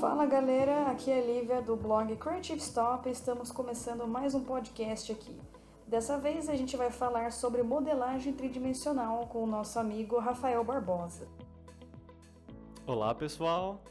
[0.00, 4.44] Fala galera, aqui é a Lívia do blog Creative Stop e estamos começando mais um
[4.44, 5.36] podcast aqui.
[5.88, 11.26] Dessa vez a gente vai falar sobre modelagem tridimensional com o nosso amigo Rafael Barbosa.
[12.86, 13.82] Olá pessoal!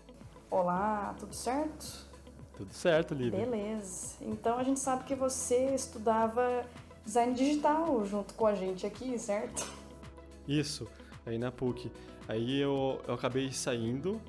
[0.50, 2.08] Olá, tudo certo?
[2.56, 3.42] Tudo certo, Lívia.
[3.42, 4.16] Beleza.
[4.22, 6.66] Então a gente sabe que você estudava
[7.04, 9.70] design digital junto com a gente aqui, certo?
[10.48, 10.88] Isso,
[11.26, 11.92] aí na PUC.
[12.30, 14.22] Aí eu, eu acabei saindo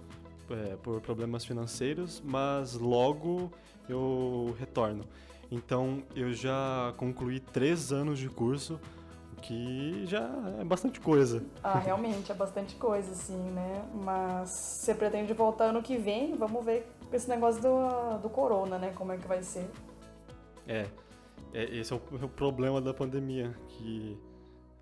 [0.50, 3.50] é, por problemas financeiros, mas logo
[3.88, 5.04] eu retorno.
[5.50, 8.78] Então eu já concluí três anos de curso,
[9.32, 10.28] o que já
[10.60, 11.44] é bastante coisa.
[11.62, 13.84] Ah, realmente é bastante coisa, sim, né?
[13.94, 16.36] Mas você pretende voltar ano que vem?
[16.36, 18.92] Vamos ver esse negócio do, do corona, né?
[18.94, 19.70] Como é que vai ser?
[20.66, 20.86] É,
[21.54, 24.18] é esse é o, é o problema da pandemia, que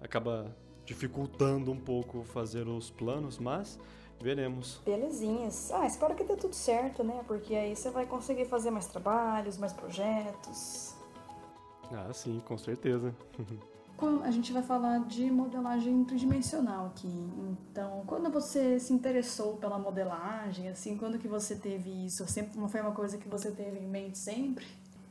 [0.01, 3.78] acaba dificultando um pouco fazer os planos, mas
[4.20, 4.81] veremos.
[4.84, 5.70] Belezinhas.
[5.72, 7.22] Ah, espero que dê tudo certo, né?
[7.27, 10.95] Porque aí você vai conseguir fazer mais trabalhos, mais projetos.
[11.92, 13.14] Ah, sim, com certeza.
[14.22, 17.09] a gente vai falar de modelagem tridimensional aqui.
[17.09, 22.27] Então, quando você se interessou pela modelagem, assim, quando que você teve isso?
[22.27, 24.67] Sempre não foi uma coisa que você teve em mente sempre?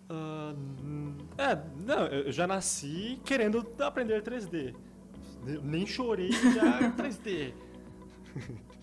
[0.07, 4.75] Uh, é, não, eu já nasci querendo aprender 3D.
[5.47, 7.53] Eu nem chorei já 3D.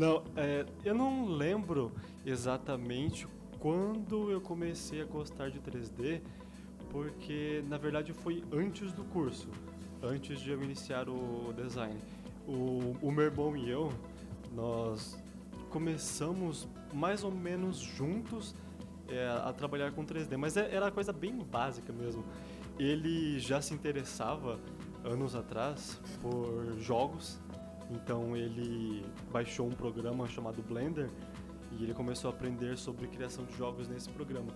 [0.00, 1.92] não, é, eu não lembro
[2.24, 6.22] exatamente quando eu comecei a gostar de 3D,
[6.88, 9.50] porque na verdade foi antes do curso,
[10.02, 12.00] antes de eu iniciar o design.
[12.48, 13.92] O, o meu irmão e eu,
[14.54, 15.18] nós
[15.68, 18.54] começamos mais ou menos juntos
[19.06, 22.24] é, a trabalhar com 3D, mas é, era coisa bem básica mesmo.
[22.78, 24.58] Ele já se interessava
[25.04, 27.38] anos atrás por jogos,
[27.90, 31.10] então ele baixou um programa chamado Blender
[31.72, 34.52] e ele começou a aprender sobre criação de jogos nesse programa.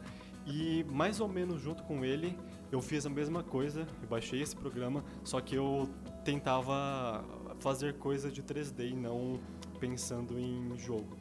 [0.46, 2.36] E mais ou menos junto com ele,
[2.70, 5.88] eu fiz a mesma coisa, eu baixei esse programa, só que eu
[6.24, 7.24] tentava
[7.60, 9.40] fazer coisa de 3D e não
[9.80, 11.16] pensando em jogo.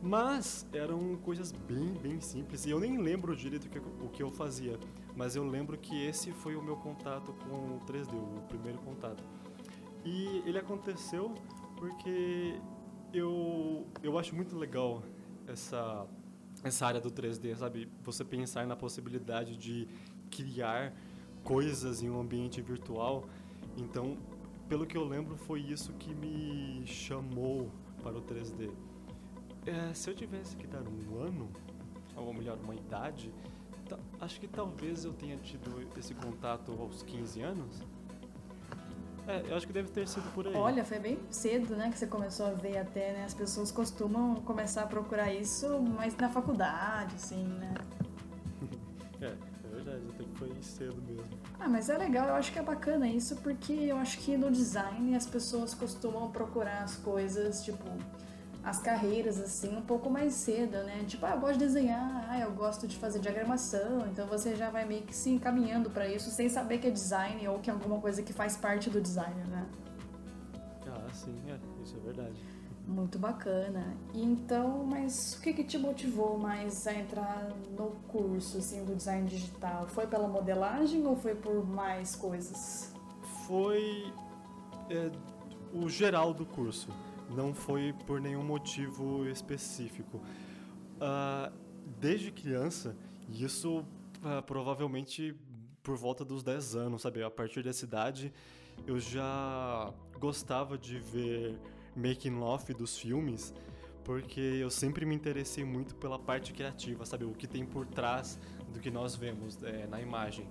[0.00, 4.22] Mas eram coisas bem, bem simples e eu nem lembro direito o que, o que
[4.22, 4.78] eu fazia,
[5.16, 9.24] mas eu lembro que esse foi o meu contato com o 3D, o primeiro contato.
[10.04, 11.34] E ele aconteceu
[11.76, 12.60] porque
[13.12, 15.02] eu, eu acho muito legal
[15.46, 16.06] essa
[16.62, 17.88] essa área do 3D, sabe?
[18.02, 19.88] Você pensar na possibilidade de
[20.30, 20.92] criar
[21.44, 23.24] coisas em um ambiente virtual.
[23.76, 24.18] Então,
[24.68, 27.70] pelo que eu lembro, foi isso que me chamou
[28.02, 28.70] para o 3D.
[29.66, 31.48] É, se eu tivesse que dar um ano,
[32.16, 33.32] ou melhor, uma idade,
[34.20, 37.82] acho que talvez eu tenha tido esse contato aos 15 anos.
[39.28, 40.54] É, eu acho que deve ter sido por aí.
[40.54, 43.24] Olha, foi bem cedo, né, que você começou a ver até, né?
[43.26, 47.74] As pessoas costumam começar a procurar isso mais na faculdade, assim, né?
[49.20, 51.28] é, é verdade, até que foi cedo mesmo.
[51.60, 54.50] Ah, mas é legal, eu acho que é bacana isso, porque eu acho que no
[54.50, 57.84] design as pessoas costumam procurar as coisas, tipo,
[58.68, 61.02] as carreiras assim um pouco mais cedo, né?
[61.06, 64.68] Tipo, ah, eu gosto de desenhar, ah, eu gosto de fazer diagramação, então você já
[64.68, 67.72] vai meio que se encaminhando para isso sem saber que é design ou que é
[67.72, 69.66] alguma coisa que faz parte do design, né?
[70.86, 72.38] Ah, sim, é, isso é verdade.
[72.86, 73.96] Muito bacana.
[74.14, 78.94] E então, mas o que, que te motivou mais a entrar no curso assim, do
[78.94, 79.86] design digital?
[79.88, 82.92] Foi pela modelagem ou foi por mais coisas?
[83.46, 84.12] Foi
[84.90, 85.10] é,
[85.74, 86.90] o geral do curso
[87.30, 90.18] não foi por nenhum motivo específico.
[90.96, 91.52] Uh,
[92.00, 92.96] desde criança,
[93.28, 95.34] e isso uh, provavelmente
[95.82, 97.22] por volta dos 10 anos, sabe?
[97.22, 98.32] A partir dessa idade,
[98.86, 101.58] eu já gostava de ver
[101.96, 103.54] making off dos filmes,
[104.04, 107.24] porque eu sempre me interessei muito pela parte criativa, sabe?
[107.24, 108.38] O que tem por trás
[108.72, 110.46] do que nós vemos é, na imagem.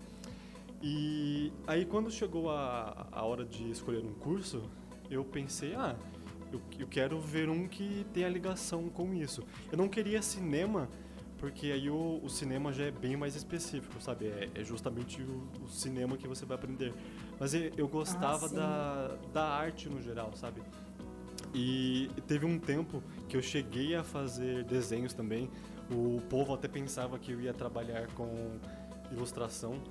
[0.81, 4.69] E aí quando chegou a, a hora de escolher um curso,
[5.09, 5.95] eu pensei, ah,
[6.51, 9.43] eu, eu quero ver um que tenha ligação com isso.
[9.71, 10.89] Eu não queria cinema,
[11.37, 14.27] porque aí o, o cinema já é bem mais específico, sabe?
[14.27, 16.93] É, é justamente o, o, cinema que você vai aprender.
[17.39, 20.61] Mas eu, eu gostava ah, da, da arte no geral, sabe?
[21.53, 25.49] E teve um tempo que eu cheguei a fazer desenhos também.
[25.89, 28.59] O povo até pensava que eu ia trabalhar com
[29.11, 29.81] ilustração,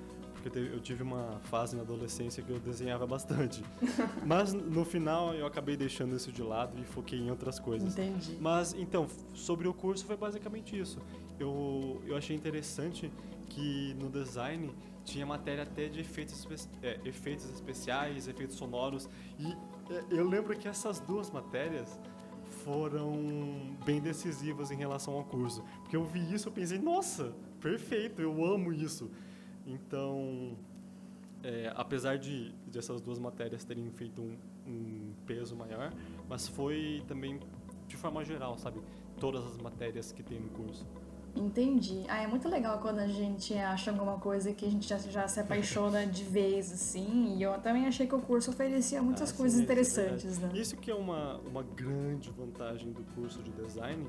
[0.49, 3.65] porque eu tive uma fase na adolescência que eu desenhava bastante.
[4.25, 7.93] Mas no final eu acabei deixando isso de lado e foquei em outras coisas.
[7.93, 8.37] Entendi.
[8.41, 11.01] Mas então, sobre o curso foi basicamente isso.
[11.39, 13.11] Eu, eu achei interessante
[13.49, 14.73] que no design
[15.05, 19.09] tinha matéria até de efeitos, espe é, efeitos especiais, efeitos sonoros.
[19.39, 19.53] E
[19.93, 21.99] é, eu lembro que essas duas matérias
[22.65, 25.65] foram bem decisivas em relação ao curso.
[25.83, 29.11] Porque eu vi isso e pensei, nossa, perfeito, eu amo isso.
[29.67, 30.57] Então,
[31.43, 34.37] é, apesar de, de, essas duas matérias terem feito um,
[34.67, 35.93] um, peso maior,
[36.29, 37.41] mas foi também
[37.89, 38.81] de forma geral, sabe?
[39.19, 40.87] Todas as matérias que tem no curso.
[41.35, 42.05] Entendi.
[42.09, 45.29] Ah, é muito legal quando a gente acha alguma coisa que a gente já, já
[45.29, 47.37] se apaixona de vez, assim.
[47.37, 50.51] E eu também achei que o curso oferecia muitas ah, coisas sim, interessantes, é né?
[50.55, 54.07] Isso que é uma, uma grande vantagem do curso de design,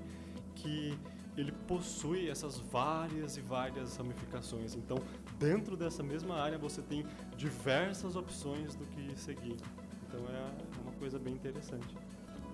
[0.56, 0.98] que
[1.36, 4.74] ele possui essas várias e várias ramificações.
[4.74, 4.98] Então,
[5.40, 7.06] dentro dessa mesma área, você tem
[7.36, 9.58] diversas opções do que seguir.
[10.08, 11.96] Então, é uma coisa bem interessante.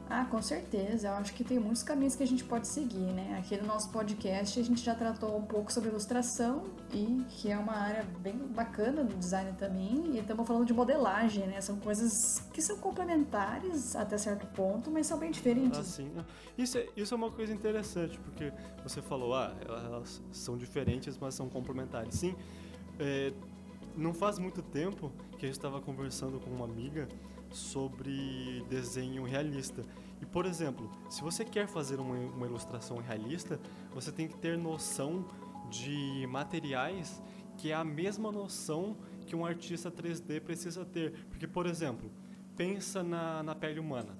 [0.09, 1.07] Ah, com certeza.
[1.07, 3.38] Eu acho que tem muitos caminhos que a gente pode seguir, né?
[3.39, 7.57] Aqui no nosso podcast a gente já tratou um pouco sobre ilustração e que é
[7.57, 10.12] uma área bem bacana do design também.
[10.13, 11.62] E estamos falando de modelagem, né?
[11.62, 15.79] São coisas que são complementares até certo ponto, mas são bem diferentes.
[15.79, 16.12] Ah, sim.
[16.57, 18.51] Isso é, isso é uma coisa interessante, porque
[18.83, 22.15] você falou, ah, elas são diferentes, mas são complementares.
[22.15, 22.36] Sim,
[22.99, 23.33] é,
[23.95, 27.07] não faz muito tempo que gente estava conversando com uma amiga
[27.51, 29.83] sobre desenho realista.
[30.21, 33.59] E, por exemplo, se você quer fazer uma, uma ilustração realista,
[33.93, 35.25] você tem que ter noção
[35.69, 37.21] de materiais
[37.57, 41.25] que é a mesma noção que um artista 3D precisa ter.
[41.29, 42.09] Porque, por exemplo,
[42.55, 44.17] pensa na, na pele humana.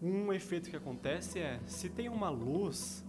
[0.00, 3.04] Um efeito que acontece é, se tem uma luz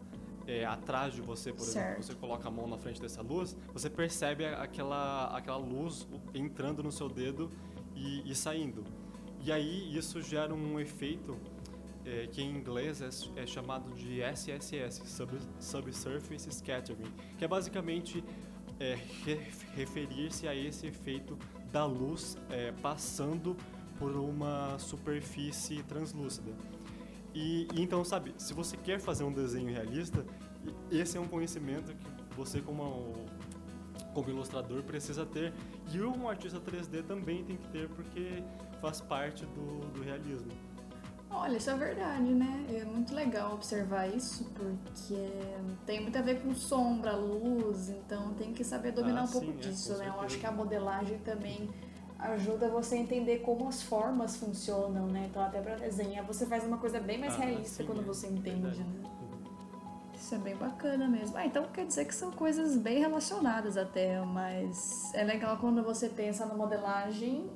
[0.50, 1.86] é, atrás de você, por certo.
[1.86, 6.82] exemplo, você coloca a mão na frente dessa luz, você percebe aquela, aquela luz entrando
[6.82, 7.52] no seu dedo
[7.96, 8.84] e, e saindo.
[9.42, 11.38] E aí isso gera um efeito
[12.04, 18.24] é, que em inglês é, é, chamado de SSS, Sub, Subsurface Scattering, que é basicamente
[18.80, 19.40] é, re,
[19.76, 21.38] referir-se a esse efeito
[21.72, 23.56] da luz é, passando
[24.00, 26.52] por uma superfície translúcida.
[27.34, 30.26] E, e, então, sabe, se você quer fazer um desenho realista,
[30.92, 33.14] esse é um conhecimento que você como
[34.14, 35.54] como ilustrador precisa ter
[35.92, 38.44] e um artista 3D também tem que ter porque
[38.82, 40.52] faz parte do, do realismo.
[41.32, 42.66] Olha, isso é verdade, né?
[42.74, 45.30] É muito legal observar isso, porque
[45.86, 49.34] tem muito a ver com sombra, luz, então tem que saber dominar ah, um sim,
[49.34, 50.08] pouco é, disso, né?
[50.08, 51.70] Eu acho que a modelagem também
[52.18, 55.28] ajuda você a entender como as formas funcionam, né?
[55.30, 58.06] Então até para desenhar você faz uma coisa bem mais ah, realista sim, quando é,
[58.06, 58.84] você entende, verdade.
[58.84, 59.19] né?
[60.30, 61.36] Isso é bem bacana mesmo.
[61.36, 66.08] Ah, então quer dizer que são coisas bem relacionadas até, mas é legal quando você
[66.08, 67.50] pensa na modelagem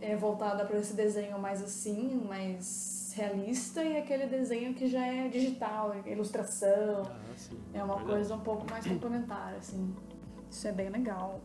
[0.00, 5.26] é voltada para esse desenho mais assim, mais realista, e aquele desenho que já é
[5.26, 7.02] digital, ilustração.
[7.04, 7.18] Ah,
[7.74, 8.04] é uma verdade.
[8.04, 9.92] coisa um pouco mais complementar, assim.
[10.48, 11.40] Isso é bem legal.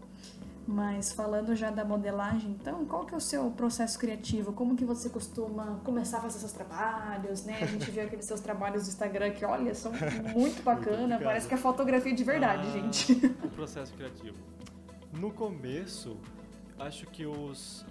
[0.68, 4.52] Mas falando já da modelagem, então, qual que é o seu processo criativo?
[4.52, 7.60] Como que você costuma começar a fazer seus trabalhos, né?
[7.62, 9.92] A gente viu aqueles seus trabalhos do Instagram que, olha, são
[10.34, 13.14] muito bacana, parece que é fotografia de verdade, ah, gente.
[13.44, 14.38] O processo criativo.
[15.14, 16.18] No começo,
[16.80, 17.86] acho que os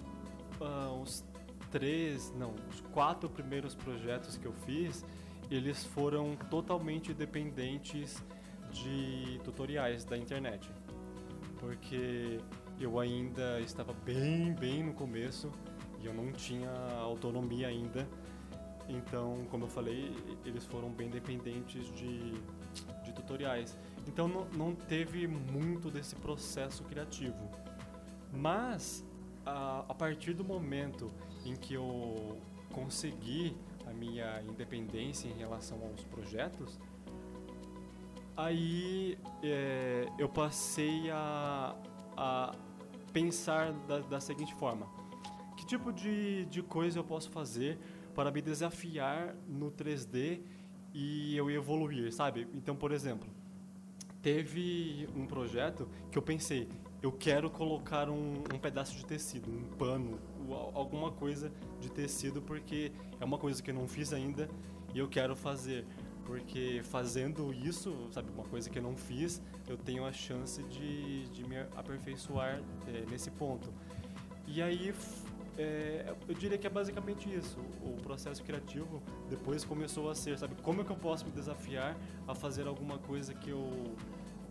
[0.59, 1.23] uh, os
[1.71, 5.03] três, não, os quatro primeiros projetos que eu fiz,
[5.49, 8.23] eles foram totalmente dependentes
[8.71, 10.69] de tutoriais da internet.
[11.59, 12.39] Porque
[12.79, 15.51] eu ainda estava bem, bem no começo
[16.01, 18.07] e eu não tinha autonomia ainda.
[18.87, 22.33] Então, como eu falei, eles foram bem dependentes de,
[23.03, 23.77] de tutoriais.
[24.07, 27.49] Então, não, não teve muito desse processo criativo.
[28.31, 29.03] Mas
[29.45, 31.11] a, a partir do momento
[31.45, 32.37] em que eu
[32.71, 33.55] consegui
[33.87, 36.79] a minha independência em relação aos projetos,
[38.35, 41.75] aí é, eu passei a,
[42.17, 42.55] a
[43.15, 44.87] pensar da, da, seguinte forma:
[45.55, 47.79] que tipo de, de coisa eu posso fazer
[48.13, 50.41] para me desafiar no 3D
[50.93, 52.45] e eu evoluir, sabe?
[52.53, 53.29] Então, por exemplo,
[54.21, 56.67] teve um projeto que eu pensei,
[57.01, 60.19] eu quero colocar um, um, pedaço de tecido, um pano,
[60.73, 62.91] alguma coisa de tecido, porque
[63.21, 64.49] é uma coisa que eu não fiz ainda
[64.93, 65.85] e eu quero fazer.
[66.25, 71.27] Porque fazendo isso, sabe, uma coisa que eu não fiz, eu tenho a chance de,
[71.29, 73.71] de me aperfeiçoar é, nesse ponto.
[74.47, 74.93] E aí,
[75.57, 77.59] é, eu diria que é basicamente isso.
[77.81, 81.95] O processo criativo depois começou a ser, sabe, como é que eu posso me desafiar
[82.27, 83.95] a fazer alguma coisa que eu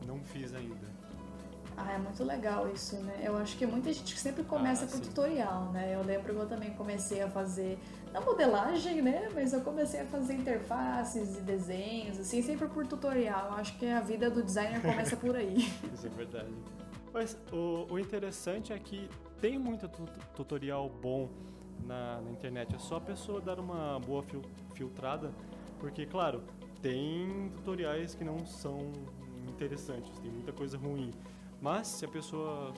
[0.06, 1.04] não fiz ainda.
[1.76, 3.20] Ah, é muito legal isso, né?
[3.22, 5.94] Eu acho que muita gente sempre começa ah, por tutorial, né?
[5.94, 7.78] Eu lembro que eu também comecei a fazer,
[8.14, 9.28] na modelagem, né?
[9.35, 13.52] Mas eu comecei a fazer interfaces e desenhos, assim, sempre por tutorial.
[13.54, 15.56] Acho que a vida do designer começa por aí.
[15.92, 16.54] isso é verdade.
[17.12, 19.88] Mas o, o interessante é que tem muito
[20.37, 21.28] tutorial bom
[21.85, 22.73] na, na, internet.
[22.76, 24.42] É só a pessoa dar uma boa fil,
[24.75, 25.33] filtrada,
[25.80, 26.44] Porque, claro,
[26.80, 28.92] tem tutoriais que não são
[29.49, 31.11] interessantes, tem muita coisa ruim.
[31.61, 32.73] Mas se a pessoa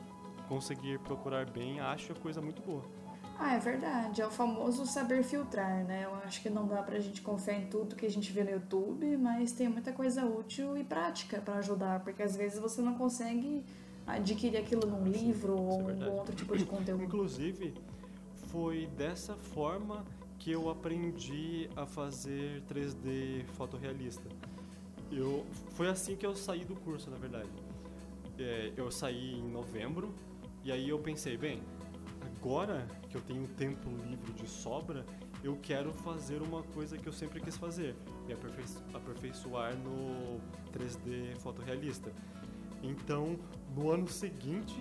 [0.49, 2.83] conseguir procurar bem, acho a coisa muito boa.
[3.39, 4.23] Ah, é verdade.
[4.23, 6.05] É o famoso saber filtrar, né?
[6.05, 8.51] Eu acho que não dá pra gente confiar em tudo que a gente vê no
[8.51, 12.95] YouTube, mas tem muita coisa útil e prática para ajudar, porque às vezes você não
[12.95, 13.65] consegue
[14.07, 17.03] adquirir aquilo num livro Sim, ou é outro tipo de conteúdo.
[17.03, 17.75] Inclusive,
[18.47, 20.05] foi dessa forma
[20.39, 24.29] que eu aprendi a fazer 3D fotorrealista.
[25.11, 27.49] Eu, foi assim que eu saí do curso, na verdade.
[28.39, 30.15] É, eu saí em novembro
[30.63, 31.63] e aí eu pensei, bem,
[32.37, 35.05] agora que eu tenho tempo livre de sobra,
[35.43, 37.97] eu quero fazer uma coisa que eu sempre quis fazer,
[38.29, 40.41] e aperfeiçoar no
[40.73, 42.13] 3D fotorrealista.
[42.83, 43.39] Então,
[43.75, 44.77] no ano seguinte,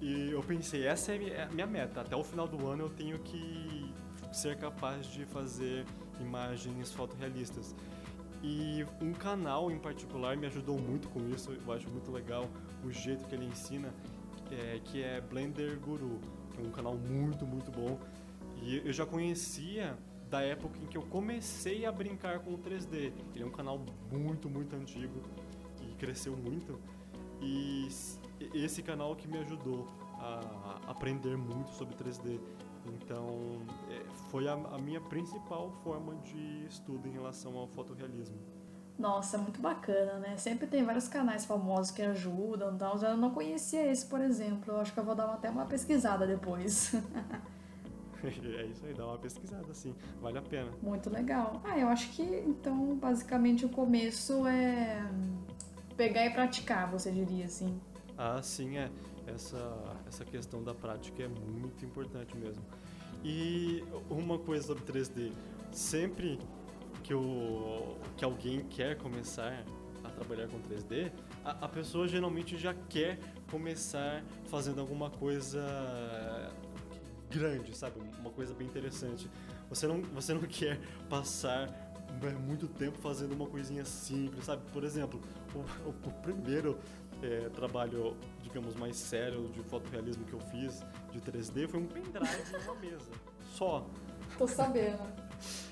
[0.00, 2.00] e eu pensei, essa é a minha meta.
[2.02, 3.92] Até o final do ano eu tenho que
[4.32, 5.86] ser capaz de fazer
[6.20, 7.74] imagens fotorrealistas.
[8.42, 12.48] E um canal em particular me ajudou muito com isso, eu acho muito legal
[12.84, 13.94] o jeito que ele ensina,
[14.50, 16.20] é, que é Blender Guru,
[16.52, 17.98] que é um canal muito, muito bom.
[18.62, 19.96] E eu já conhecia
[20.30, 23.12] da época em que eu comecei a brincar com o 3D.
[23.34, 25.20] Ele é um canal muito, muito antigo
[25.82, 26.78] e cresceu muito.
[27.40, 27.88] E
[28.54, 29.86] esse canal que me ajudou
[30.18, 32.40] a aprender muito sobre 3D.
[32.86, 38.38] Então, é, foi a, minha principal forma de estudo em relação ao fotorrealismo.
[38.98, 40.36] Nossa, muito bacana, né?
[40.36, 44.74] Sempre tem vários canais famosos que ajudam, então eu não conhecia esse, por exemplo.
[44.74, 46.94] Eu acho que eu vou dar até uma pesquisada depois.
[48.22, 49.94] é isso aí, dá uma pesquisada, sim.
[50.20, 50.70] Vale a pena.
[50.82, 51.60] Muito legal.
[51.64, 55.04] Ah, eu acho que, então, basicamente o começo é
[55.96, 57.80] pegar e praticar, você diria assim.
[58.16, 58.90] Ah, sim, é.
[59.26, 62.62] Essa, essa questão da prática é muito importante mesmo.
[63.24, 65.32] E uma coisa sobre 3D,
[65.70, 66.38] sempre
[67.02, 69.64] que, o, que alguém quer começar
[70.04, 71.12] a trabalhar com 3D,
[71.44, 73.18] a, a pessoa geralmente já quer
[73.50, 75.62] começar fazendo alguma coisa
[77.30, 78.00] grande, sabe?
[78.18, 79.30] Uma coisa bem interessante.
[79.68, 80.78] Você não, você não quer
[81.08, 81.68] passar
[82.22, 84.62] é, muito tempo fazendo uma coisinha simples, sabe?
[84.72, 85.20] Por exemplo,
[85.54, 86.78] o, o, o primeiro
[87.22, 92.52] é, trabalho, digamos, mais sério de fotorrealismo que eu fiz de 3D foi um pendrive
[92.64, 93.10] numa mesa.
[93.54, 93.86] Só.
[94.38, 95.02] Tô sabendo.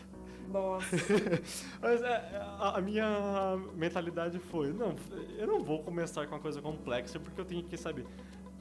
[0.50, 0.96] Nossa.
[1.80, 4.94] Mas é, a, a, minha mentalidade foi, não,
[5.38, 8.04] eu não vou começar com uma coisa complexa porque eu tenho que, sabe,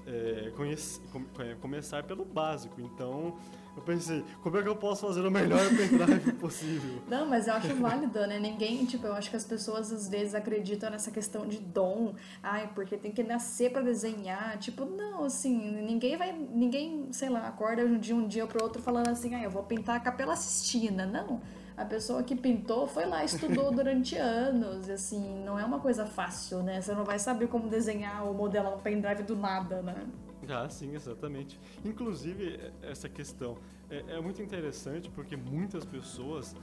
[0.05, 1.01] é, conhece,
[1.39, 2.81] é, começar pelo básico.
[2.81, 3.37] Então,
[3.75, 7.01] eu pensei, como é que eu posso fazer o melhor pendrive possível?
[7.07, 8.39] Não, mas eu acho válido, né?
[8.39, 12.15] Ninguém, tipo, eu acho que as pessoas às vezes acreditam nessa questão de dom.
[12.41, 14.57] Ai, porque tem que nascer para desenhar.
[14.57, 18.81] Tipo, não, assim, ninguém vai, ninguém, sei lá, acorda um dia, um dia pro outro
[18.81, 21.05] falando assim, ah, eu vou pintar a Capela Sistina.
[21.05, 21.39] Não.
[21.79, 26.05] A pessoa que pintou foi lá, estudou durante anos, e assim, não é uma coisa
[26.05, 26.81] fácil, né?
[26.81, 30.05] Você não vai saber como desenhar ou modelar um pendrive do nada, né?
[30.49, 31.57] Ah, sim, exatamente.
[31.85, 33.57] Inclusive, essa questão
[33.89, 36.53] é, é, muito interessante porque muitas pessoas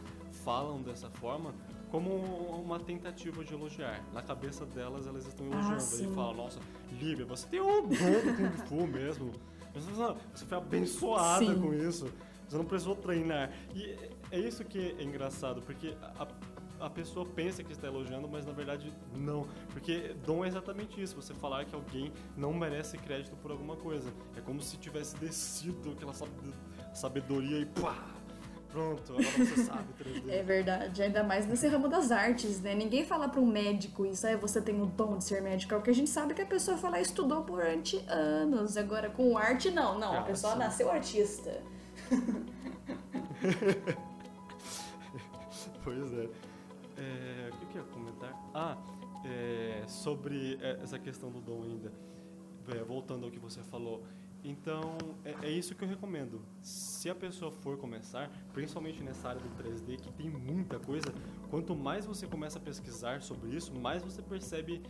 [0.44, 1.54] falam dessa forma
[1.90, 4.04] como uma tentativa de elogiar.
[4.12, 6.10] Na cabeça delas, elas estão ah, elogiando.
[6.10, 6.60] Ah, e falam, nossa,
[7.00, 9.32] Lívia, você tem um do Kung Fu mesmo.
[9.72, 11.58] Você foi abençoada sim.
[11.58, 12.06] com isso.
[12.48, 13.50] Você não precisou treinar.
[13.74, 13.96] E
[14.30, 16.26] é isso que é engraçado, porque a,
[16.80, 19.46] a pessoa pensa que está elogiando, mas na verdade não.
[19.72, 24.12] Porque dom é exatamente isso, você falar que alguém não merece crédito por alguma coisa.
[24.36, 26.12] É como se tivesse descido aquela
[26.94, 27.96] sabedoria e pá!
[28.68, 30.28] Pronto, agora você sabe 3D.
[30.28, 32.74] É verdade, ainda mais nesse ramo das artes, né?
[32.74, 35.78] Ninguém fala para um médico isso, aí você tem o dom de ser médico, é
[35.78, 38.76] o que a gente sabe que a pessoa e estudou durante anos.
[38.76, 40.58] Agora com arte, não, não, a pessoa sim.
[40.58, 41.62] nasceu artista.
[45.86, 46.28] pois é.
[46.98, 48.34] É, o que eu ia comentar?
[48.52, 48.76] Ah,
[49.24, 51.92] é, sobre é, essa questão do dom ainda.
[52.68, 54.02] É, voltando ao que você falou.
[54.42, 56.42] Então, é, é, isso que eu recomendo.
[56.60, 61.14] Se a pessoa for começar, principalmente nessa área do 3D, que tem muita coisa,
[61.50, 64.82] quanto mais você começa a pesquisar sobre isso, mais você percebe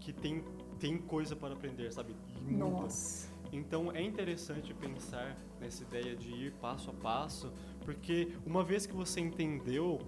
[0.00, 0.44] que tem,
[0.78, 2.14] tem coisa para aprender, sabe?
[2.46, 3.32] E Nossa.
[3.50, 7.50] Então, é interessante pensar nessa ideia de ir passo a passo,
[7.84, 10.00] porque uma vez que você entendeu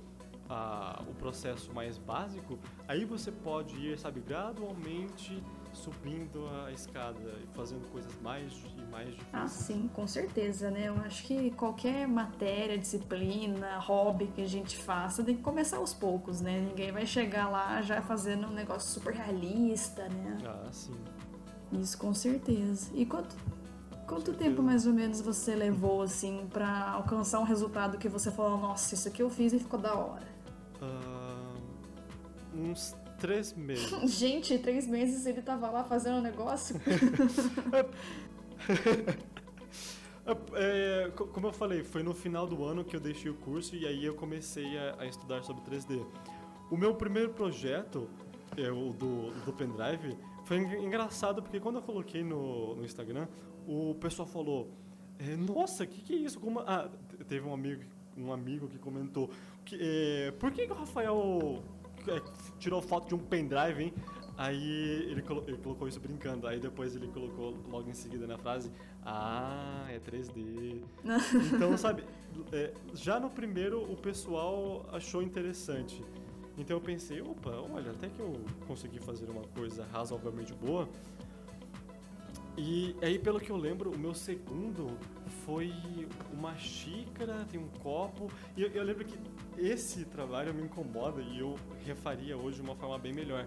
[0.48, 7.46] a, o processo mais básico, aí você pode ir, sabe, gradualmente subindo a escada e
[7.54, 9.28] fazendo coisas mais e mais difíceis.
[9.32, 10.88] Ah, sim, com certeza, né?
[10.88, 15.92] Eu acho que qualquer matéria, disciplina, hobby que a gente faça tem que começar aos
[15.92, 16.60] poucos, né?
[16.60, 20.38] Ninguém vai chegar lá já fazendo um negócio super realista, né?
[20.46, 20.96] Ah, sim.
[21.72, 22.90] Isso com certeza.
[22.94, 23.36] E quanto
[24.06, 28.58] Quanto tempo mais ou menos você levou assim para alcançar um resultado que você falou,
[28.58, 30.33] nossa, isso aqui eu fiz e ficou da hora?
[30.84, 33.90] Uh, uns três meses.
[34.18, 36.80] Gente, três meses ele tava lá fazendo um negócio?
[40.54, 43.86] É, como eu falei, foi no final do ano que eu deixei o curso e
[43.86, 46.04] aí eu comecei a, a estudar sobre 3D.
[46.70, 48.08] O meu primeiro projeto,
[48.56, 53.28] é, o do, do pendrive, foi engraçado porque quando eu coloquei no, no Instagram,
[53.66, 54.70] o pessoal falou:
[55.18, 56.40] é, Nossa, o que, que é isso?
[56.40, 56.60] Como...
[56.60, 56.90] Ah,
[57.28, 57.82] teve um amigo,
[58.16, 59.30] um amigo que comentou:
[59.72, 61.62] é, Por que, que o Rafael
[62.08, 62.20] é,
[62.58, 63.94] tirou foto de um pendrive, hein?
[64.36, 68.36] Aí ele, colo ele, colocou isso brincando, aí depois ele colocou logo em seguida na
[68.36, 68.70] frase,
[69.04, 70.82] ah, é 3D.
[71.54, 72.04] então, sabe,
[72.52, 76.02] é, já no primeiro o pessoal achou interessante.
[76.58, 80.88] Então eu pensei, opa, olha, até que eu consegui fazer uma coisa razoavelmente boa.
[82.56, 84.96] E aí, pelo que eu lembro, o meu segundo
[85.44, 85.72] foi
[86.32, 88.30] uma xícara, tem um copo.
[88.56, 89.18] E eu, eu lembro que
[89.58, 93.46] esse trabalho me incomoda e eu refaria hoje de uma forma bem melhor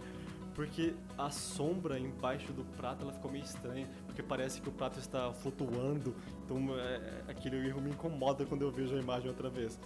[0.57, 4.97] porque a sombra embaixo do prato ela ficou meio estranha, porque parece que o prato
[4.97, 6.95] está flutuando, então é,
[7.27, 9.79] é aquele erro me incomoda quando eu vejo a imagem outra vez.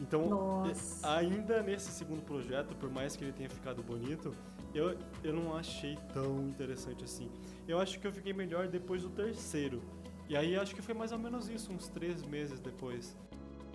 [0.00, 0.72] Então, é,
[1.06, 4.34] ainda nesse segundo projeto, por mais que ele tenha ficado bonito,
[4.76, 7.30] eu, eu não achei tão interessante assim.
[7.66, 9.82] Eu acho que eu fiquei melhor depois do terceiro.
[10.28, 13.16] E aí acho que foi mais ou menos isso, uns três meses depois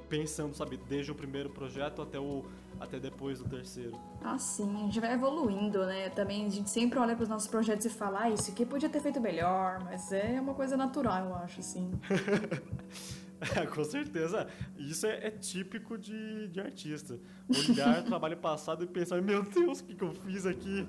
[0.08, 2.43] pensando, sabe, desde o primeiro projeto até o
[2.79, 3.98] até depois do terceiro.
[4.24, 6.10] Ah, sim, a gente vai evoluindo, né?
[6.10, 8.89] Também a gente sempre olha para os nossos projetos e fala, ah, isso aqui podia
[8.89, 11.91] ter feito melhor, mas é uma coisa natural, eu acho, assim.
[13.55, 14.48] É, com certeza.
[14.77, 17.19] Isso é, é, típico de, de artista.
[17.50, 20.88] Olhar trabalho passado e pensar, meu Deus, o que, que eu fiz aqui?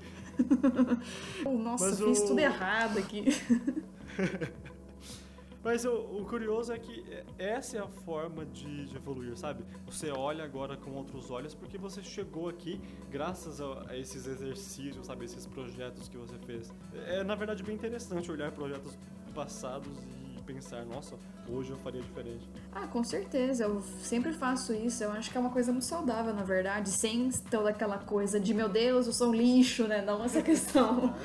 [1.43, 2.27] Nossa, Mas fiz o...
[2.27, 3.25] tudo errado aqui.
[5.63, 7.05] Mas o, o, curioso é que
[7.37, 9.63] essa é a forma de, de, evoluir, sabe?
[9.85, 15.07] Você olha agora com outros olhos porque você chegou aqui graças a, a, esses exercícios,
[15.07, 15.23] sabe?
[15.23, 16.69] Esses projetos que você fez.
[17.07, 18.99] É, na verdade, bem interessante olhar projetos
[19.33, 21.15] passados e pensar, nossa,
[21.47, 22.47] hoje eu faria diferente.
[22.71, 23.63] Ah, com certeza.
[23.63, 25.03] Eu sempre faço isso.
[25.03, 28.53] Eu acho que é uma coisa muito saudável, na verdade, sem toda aquela coisa de,
[28.53, 30.01] meu Deus, eu sou um lixo, né?
[30.01, 31.15] Não essa questão.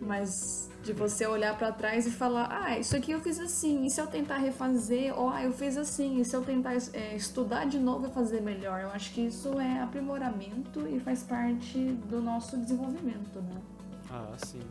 [0.00, 3.90] Mas de você olhar para trás e falar, ah, isso aqui eu fiz assim, e
[3.90, 7.66] se eu tentar refazer, ó, oh, eu fiz assim, e se eu tentar é, estudar
[7.66, 8.80] de novo e fazer melhor?
[8.80, 13.60] Eu acho que isso é aprimoramento e faz parte do nosso desenvolvimento, né?
[14.10, 14.62] Ah, sim,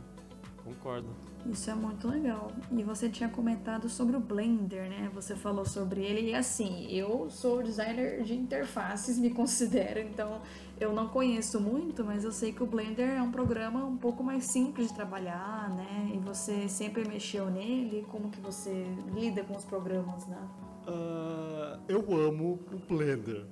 [0.64, 1.10] concordo.
[1.46, 2.52] Isso é muito legal.
[2.72, 5.10] E você tinha comentado sobre o Blender, né?
[5.14, 6.32] Você falou sobre ele.
[6.32, 10.42] E assim, eu sou designer de interfaces, me considero, então
[10.80, 14.24] eu não conheço muito, mas eu sei que o Blender é um programa um pouco
[14.24, 16.12] mais simples de trabalhar, né?
[16.14, 18.06] E você sempre mexeu nele.
[18.10, 20.40] Como que você lida com os programas, né?
[20.88, 23.46] Uh, eu amo o Blender.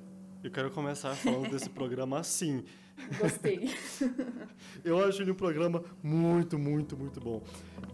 [0.43, 2.63] Eu quero começar falando desse programa assim.
[3.19, 3.69] Gostei.
[4.84, 7.43] eu acho ele um programa muito, muito, muito bom.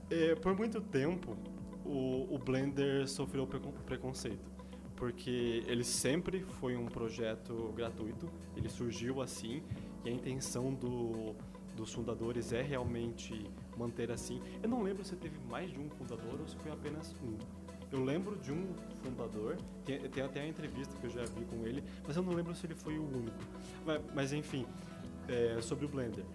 [0.09, 1.37] É, por muito tempo,
[1.85, 3.47] o, o Blender sofreu
[3.85, 4.51] preconceito.
[4.95, 9.63] Porque ele sempre foi um projeto gratuito, ele surgiu assim,
[10.05, 11.35] e a intenção do,
[11.75, 14.39] dos fundadores é realmente manter assim.
[14.61, 17.35] Eu não lembro se teve mais de um fundador ou se foi apenas um.
[17.91, 21.65] Eu lembro de um fundador, tem, tem até a entrevista que eu já vi com
[21.65, 23.37] ele, mas eu não lembro se ele foi o único.
[23.85, 24.65] Mas, mas enfim,
[25.27, 26.25] é, sobre o Blender.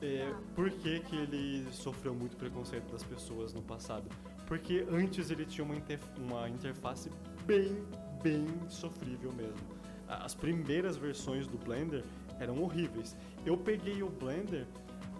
[0.00, 4.08] É, por que, que ele sofreu muito preconceito das pessoas no passado?
[4.46, 5.74] Porque antes ele tinha uma,
[6.16, 7.10] uma interface
[7.44, 7.84] bem,
[8.22, 9.78] bem sofrível mesmo.
[10.06, 12.04] As primeiras versões do Blender
[12.38, 13.16] eram horríveis.
[13.44, 14.66] Eu peguei o Blender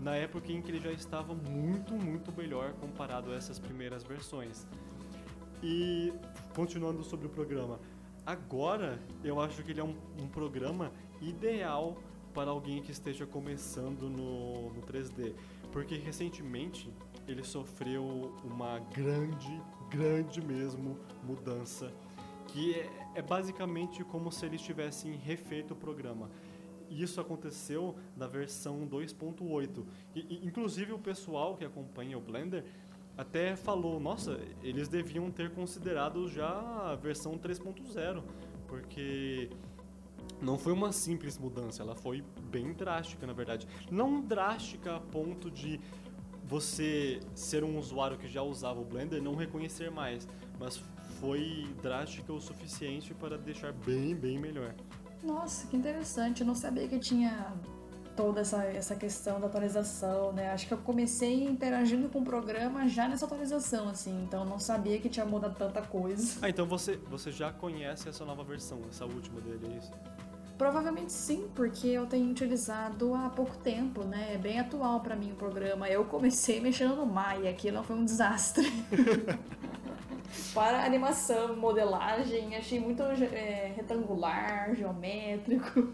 [0.00, 4.66] na época em que ele já estava muito, muito melhor comparado a essas primeiras versões.
[5.62, 6.12] E
[6.54, 7.80] continuando sobre o programa,
[8.24, 11.96] agora eu acho que ele é um, um programa ideal
[12.38, 15.34] para alguém que esteja começando no, no 3D,
[15.72, 16.88] porque recentemente
[17.26, 21.92] ele sofreu uma grande, grande mesmo mudança,
[22.46, 26.30] que é, é basicamente como se eles tivessem refeito o programa.
[26.88, 29.84] Isso aconteceu na versão 2.8.
[30.14, 32.64] E, inclusive o pessoal que acompanha o Blender
[33.16, 38.22] até falou, nossa, eles deviam ter considerado já a versão 3.0,
[38.68, 39.50] porque
[40.40, 43.66] não foi uma simples mudança, ela foi bem drástica, na verdade.
[43.90, 45.80] Não drástica a ponto de
[46.44, 50.26] você ser um usuário que já usava o Blender não reconhecer mais,
[50.58, 50.82] mas
[51.20, 54.74] foi drástica o suficiente para deixar bem, bem melhor.
[55.22, 56.40] Nossa, que interessante.
[56.40, 57.52] Eu não sabia que tinha
[58.16, 60.50] toda essa, essa questão da atualização, né?
[60.50, 64.98] Acho que eu comecei interagindo com o programa já nessa atualização, assim, então não sabia
[64.98, 66.38] que tinha mudado tanta coisa.
[66.42, 69.92] Ah, então você, você já conhece essa nova versão, essa última dele, é isso?
[70.58, 74.34] Provavelmente sim, porque eu tenho utilizado há pouco tempo, né?
[74.34, 75.88] É bem atual para mim o programa.
[75.88, 78.66] Eu comecei mexendo no Maya, que não foi um desastre.
[80.52, 85.88] para animação, modelagem, achei muito é, retangular, geométrico.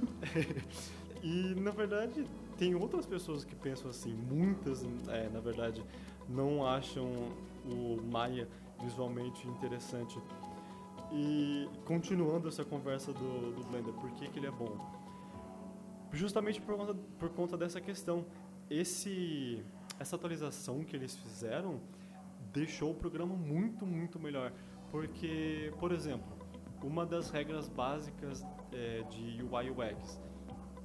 [1.22, 5.84] e na verdade tem outras pessoas que pensam assim, muitas, é, na verdade,
[6.28, 7.06] não acham
[7.66, 8.48] o Maya
[8.82, 10.18] visualmente interessante.
[11.16, 14.76] E continuando essa conversa do, do Blender, por que, que ele é bom?
[16.12, 18.26] Justamente por conta, por conta dessa questão.
[18.68, 19.64] Esse,
[20.00, 21.80] essa atualização que eles fizeram
[22.52, 24.52] deixou o programa muito, muito melhor.
[24.90, 26.26] Porque, por exemplo,
[26.82, 30.20] uma das regras básicas é, de UI UX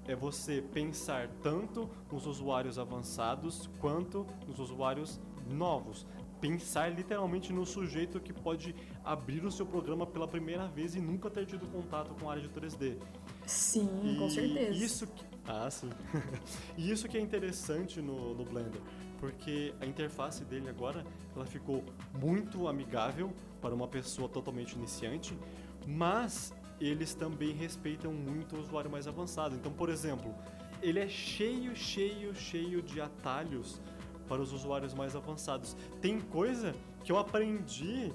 [0.08, 6.06] é você pensar tanto nos usuários avançados quanto nos usuários novos
[6.40, 11.30] pensar literalmente no sujeito que pode abrir o seu programa pela primeira vez e nunca
[11.30, 12.98] ter tido contato com a área de 3D.
[13.46, 14.84] Sim, e com certeza.
[14.84, 15.90] Isso que, ah, sim.
[16.78, 18.82] e isso que é interessante no, no Blender,
[19.20, 21.84] porque a interface dele agora ela ficou
[22.20, 25.38] muito amigável para uma pessoa totalmente iniciante,
[25.86, 29.56] mas eles também respeitam muito o usuário mais avançado.
[29.56, 30.34] Então, por exemplo,
[30.82, 33.82] ele é cheio, cheio, cheio de atalhos
[34.30, 35.76] para os usuários mais avançados.
[36.00, 38.14] Tem coisa que eu aprendi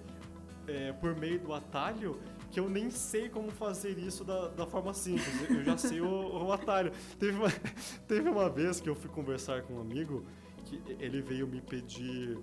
[0.67, 2.19] é, por meio do atalho
[2.55, 5.51] que eu nem sei como fazer isso da, da forma simples.
[5.51, 6.93] Eu já sei o, o atalho.
[7.19, 7.51] Teve uma,
[8.07, 10.25] teve uma vez que eu fui conversar com um amigo
[10.65, 12.39] que ele veio me pedir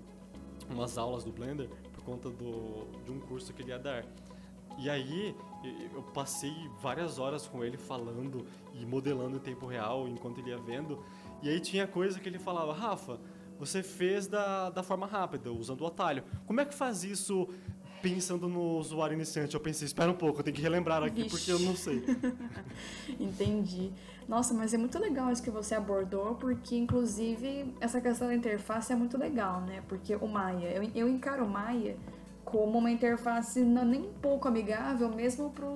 [0.68, 4.04] umas aulas do Blender por conta do, de um curso que ele ia dar.
[4.78, 5.34] E aí
[5.94, 10.58] eu passei várias horas com ele falando e modelando em tempo real enquanto ele ia
[10.58, 11.02] vendo.
[11.42, 13.18] E aí tinha coisa que ele falava, Rafa,
[13.64, 16.24] você fez da, da forma rápida, usando o atalho.
[16.46, 17.48] Como é que faz isso
[18.02, 19.54] pensando no usuário iniciante?
[19.54, 21.28] Eu pensei, espera um pouco, eu tenho que relembrar aqui Vixe.
[21.30, 22.02] porque eu não sei.
[23.20, 23.92] Entendi.
[24.26, 28.92] Nossa, mas é muito legal isso que você abordou, porque inclusive essa questão da interface
[28.92, 29.84] é muito legal, né?
[29.88, 31.96] Porque o Maya, eu, eu encaro o Maya
[32.44, 35.68] como uma interface não, nem um pouco amigável, mesmo para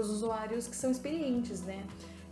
[0.00, 1.84] os usuários que são experientes, né?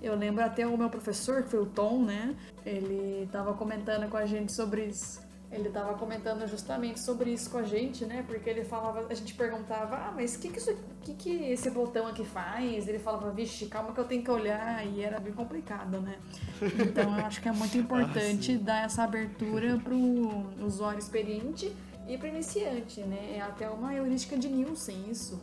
[0.02, 2.34] Eu lembro até o meu professor, que foi o Tom, né?
[2.64, 5.24] Ele estava comentando com a gente sobre isso.
[5.50, 8.24] Ele estava comentando justamente sobre isso com a gente, né?
[8.26, 11.70] Porque ele falava, a gente perguntava, ah, mas o que que, isso, que que esse
[11.70, 12.88] botão aqui faz?
[12.88, 16.18] Ele falava, vixe, calma que eu tenho que olhar, e era bem complicado, né?
[16.60, 21.72] Então eu acho que é muito importante ah, dar essa abertura para o usuário experiente
[22.08, 23.36] e para iniciante, né?
[23.36, 25.40] É até uma heurística de Nielsen isso.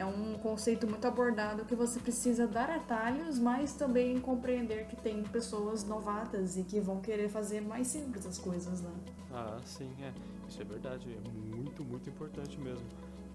[0.00, 5.22] É um conceito muito abordado que você precisa dar atalhos, mas também compreender que tem
[5.24, 8.90] pessoas novatas e que vão querer fazer mais simples as coisas, né?
[9.30, 10.10] Ah, sim, é.
[10.48, 11.06] Isso é verdade.
[11.14, 12.86] É muito, muito importante mesmo.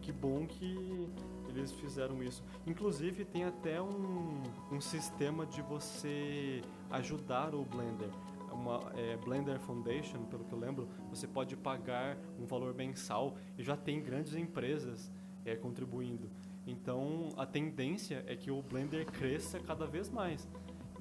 [0.01, 1.07] Que bom que
[1.49, 2.43] eles fizeram isso.
[2.65, 8.09] Inclusive, tem até um, um sistema de você ajudar o Blender.
[8.51, 13.61] Uma é, Blender Foundation, pelo que eu lembro, você pode pagar um valor mensal e
[13.61, 15.11] já tem grandes empresas
[15.45, 16.27] é, contribuindo.
[16.65, 20.47] Então a tendência é que o Blender cresça cada vez mais.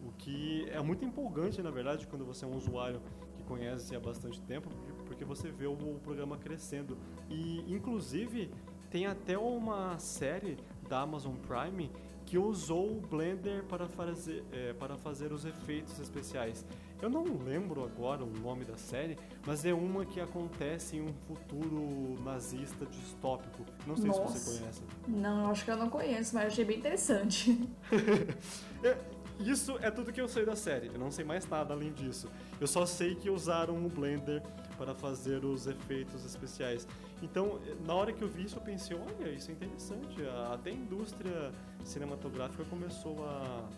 [0.05, 3.01] O que é muito empolgante, na verdade, quando você é um usuário
[3.37, 4.69] que conhece há bastante tempo,
[5.07, 6.99] porque você vê o programa crescendo.
[7.31, 8.51] E, inclusive,
[8.91, 11.91] tem até uma série da Amazon Prime
[12.25, 16.65] que usou o Blender para fazer, é, para fazer os efeitos especiais.
[17.05, 21.13] Eu não lembro agora o nome da série, mas é uma que acontece em um
[21.29, 23.63] futuro nazista distópico.
[23.87, 24.39] Não sei Nossa.
[24.39, 24.83] se você conhece.
[25.07, 27.61] Não, acho que eu não conheço, mas achei bem interessante.
[28.83, 28.97] é,
[29.39, 30.87] isso é tudo que eu sei da série.
[30.87, 32.27] Eu não sei mais nada além disso.
[32.59, 34.43] Eu só sei que usaram o Blender
[34.79, 36.89] para fazer os efeitos especiais.
[37.23, 40.27] Então, na hora que eu vi isso, eu pensei, olha, isso é interessante.
[40.51, 41.53] Até a indústria
[41.85, 43.69] cinematográfica começou a,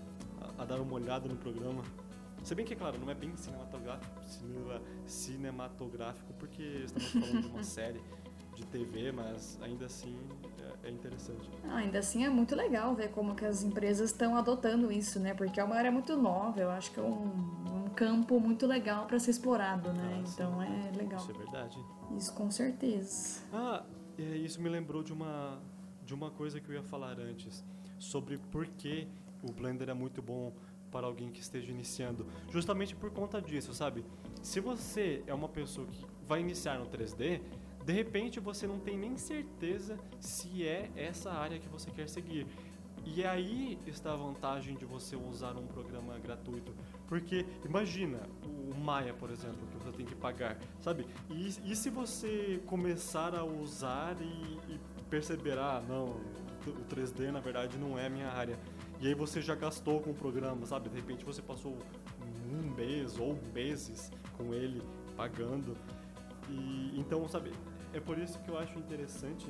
[0.43, 1.83] a, a dar uma olhada no programa.
[2.47, 4.23] Se bem que, é claro, não é bem cinematográfico,
[5.05, 8.01] cinematográfico porque estamos falando de uma série
[8.55, 10.17] de TV, mas ainda assim
[10.85, 11.51] é, é interessante.
[11.65, 15.35] Ah, ainda assim é muito legal ver como que as empresas estão adotando isso, né?
[15.35, 17.25] Porque é uma área muito nova, eu acho que é um,
[17.85, 20.13] um campo muito legal para ser explorado, né?
[20.15, 21.19] Ah, então é legal.
[21.19, 21.85] Isso é verdade.
[22.17, 23.43] Isso com certeza.
[23.53, 23.85] Ah,
[24.17, 25.61] isso me lembrou de uma
[26.05, 27.65] de uma coisa que eu ia falar antes
[27.99, 29.09] sobre por que
[29.43, 30.53] o Blender é muito bom
[30.97, 34.03] para alguém que esteja iniciando, justamente por conta disso, sabe?
[34.41, 37.43] Se você é uma pessoa que vai iniciar no 3D,
[37.85, 42.47] de repente você não tem nem certeza se é essa área que você quer seguir.
[43.05, 46.75] E aí está a vantagem de você usar um programa gratuito.
[47.07, 51.07] Porque imagina o Maya, por exemplo, que você tem que pagar, sabe?
[51.29, 54.81] E, e se você começar a usar e, e
[55.11, 56.17] perceber, ah, não,
[56.67, 58.59] o 3D na verdade não é minha área.
[59.01, 60.89] E aí você já gastou com o programa, sabe?
[60.89, 61.77] De repente você passou
[62.51, 64.83] um mês ou meses com ele
[65.17, 65.77] pagando.
[66.49, 67.53] E então, sabe,
[67.93, 69.47] é por isso que eu acho interessante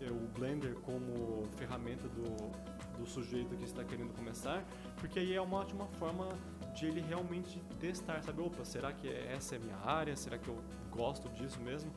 [0.00, 4.64] é, o Blender como ferramenta do, do sujeito que está querendo começar,
[4.96, 6.28] porque aí é uma ótima forma
[6.74, 8.40] de ele realmente testar, sabe?
[8.40, 10.14] Opa, será que essa é a minha área?
[10.14, 10.58] Será que eu
[10.90, 11.90] gosto disso mesmo?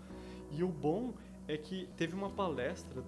[0.50, 1.14] E o bom
[1.48, 3.04] é que teve uma palestra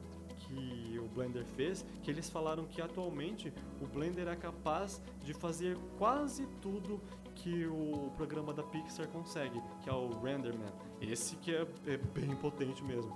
[0.53, 5.77] que o Blender fez, que eles falaram que atualmente o Blender é capaz de fazer
[5.97, 7.01] quase tudo
[7.35, 10.71] que o programa da Pixar consegue, que é o RenderMan.
[11.01, 13.15] Esse que é, é bem potente mesmo.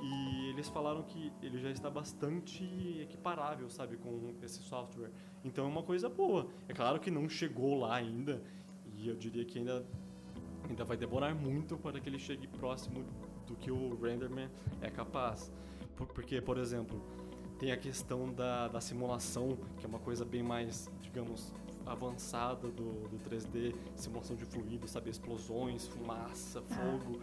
[0.00, 2.64] E eles falaram que ele já está bastante
[3.00, 5.10] equiparável, sabe, com esse software.
[5.44, 6.48] Então é uma coisa boa.
[6.68, 8.42] É claro que não chegou lá ainda,
[8.96, 9.86] e eu diria que ainda,
[10.68, 13.04] ainda vai demorar muito para que ele chegue próximo
[13.46, 15.52] do que o RenderMan é capaz.
[15.96, 17.00] Porque, por exemplo,
[17.58, 21.52] tem a questão da, da simulação, que é uma coisa bem mais, digamos,
[21.86, 26.74] avançada do, do 3D, simulação de fluidos, sabe, explosões, fumaça, ah.
[26.74, 27.20] fogo,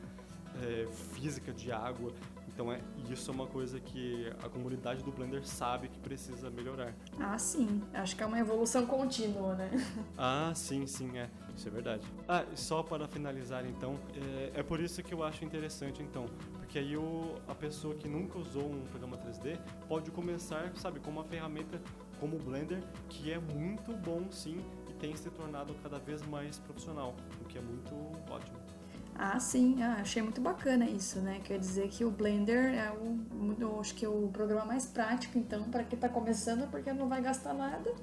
[0.64, 2.14] é, física de água.
[2.60, 6.94] Então é, isso é uma coisa que a comunidade do Blender sabe que precisa melhorar.
[7.18, 7.82] Ah, sim.
[7.94, 9.72] Acho que é uma evolução contínua, né?
[10.18, 11.30] Ah, sim, sim, é.
[11.56, 12.06] Isso é verdade.
[12.28, 13.98] Ah, só para finalizar então,
[14.54, 16.26] é, é por isso que eu acho interessante então,
[16.58, 21.10] porque aí o, a pessoa que nunca usou um programa 3D pode começar, sabe, com
[21.10, 21.82] uma ferramenta
[22.20, 26.60] como o Blender, que é muito bom sim e tem se tornado cada vez mais
[26.60, 27.96] profissional, o que é muito
[28.30, 28.69] ótimo.
[29.22, 31.42] Ah, sim, ah, achei muito bacana isso, né?
[31.44, 35.38] Quer dizer que o Blender é o, eu acho que é o programa mais prático,
[35.38, 37.94] então, para quem está começando, porque não vai gastar nada.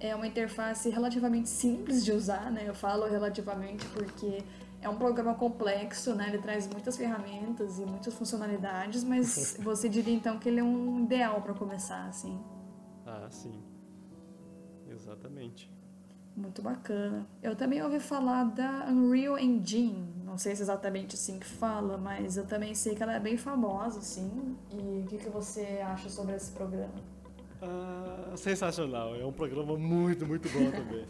[0.00, 2.64] É uma interface relativamente simples de usar, né?
[2.66, 4.42] Eu falo relativamente porque
[4.82, 6.30] é um programa complexo, né?
[6.30, 11.04] Ele traz muitas ferramentas e muitas funcionalidades, mas você diria então que ele é um
[11.04, 12.36] ideal para começar, assim.
[13.06, 13.62] Ah, sim.
[14.88, 15.70] Exatamente.
[16.36, 17.26] Muito bacana.
[17.42, 20.06] Eu também ouvi falar da Unreal Engine.
[20.22, 23.20] Não sei se é exatamente assim que fala, mas eu também sei que ela é
[23.20, 24.54] bem famosa, assim.
[24.70, 26.92] E o que, que você acha sobre esse programa?
[27.62, 29.14] Ah, sensacional.
[29.16, 31.06] É um programa muito, muito bom também.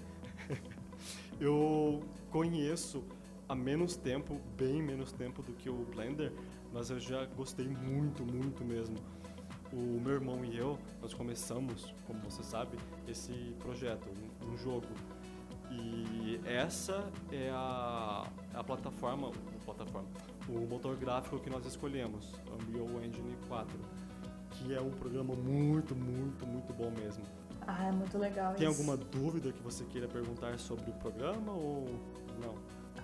[1.41, 3.03] eu conheço
[3.49, 6.33] há menos tempo, bem menos tempo do que o Blender,
[6.73, 8.97] mas eu já gostei muito, muito mesmo.
[9.73, 14.87] O meu irmão e eu, nós começamos, como você sabe, esse projeto, um, um jogo
[15.83, 20.09] e essa é a, a plataforma, a plataforma,
[20.49, 22.33] o motor gráfico que nós escolhemos,
[22.69, 23.79] Unreal Engine 4,
[24.51, 27.25] que é um programa muito, muito, muito bom mesmo.
[27.67, 28.81] Ah, é muito legal Tem isso.
[28.81, 31.87] alguma dúvida que você queira perguntar sobre o programa ou
[32.41, 32.55] não?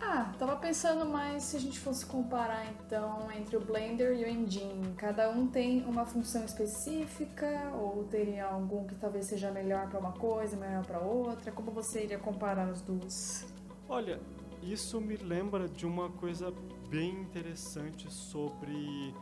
[0.01, 4.29] Ah, tava pensando mais se a gente fosse comparar então entre o Blender e o
[4.29, 4.94] Engine.
[4.96, 10.12] Cada um tem uma função específica ou teria algum que talvez seja melhor para uma
[10.12, 11.53] coisa, melhor para outra?
[11.53, 13.46] Como você iria comparar as duas?
[13.88, 14.20] Olha,
[14.62, 16.53] isso me lembra de uma coisa
[16.88, 19.14] bem interessante sobre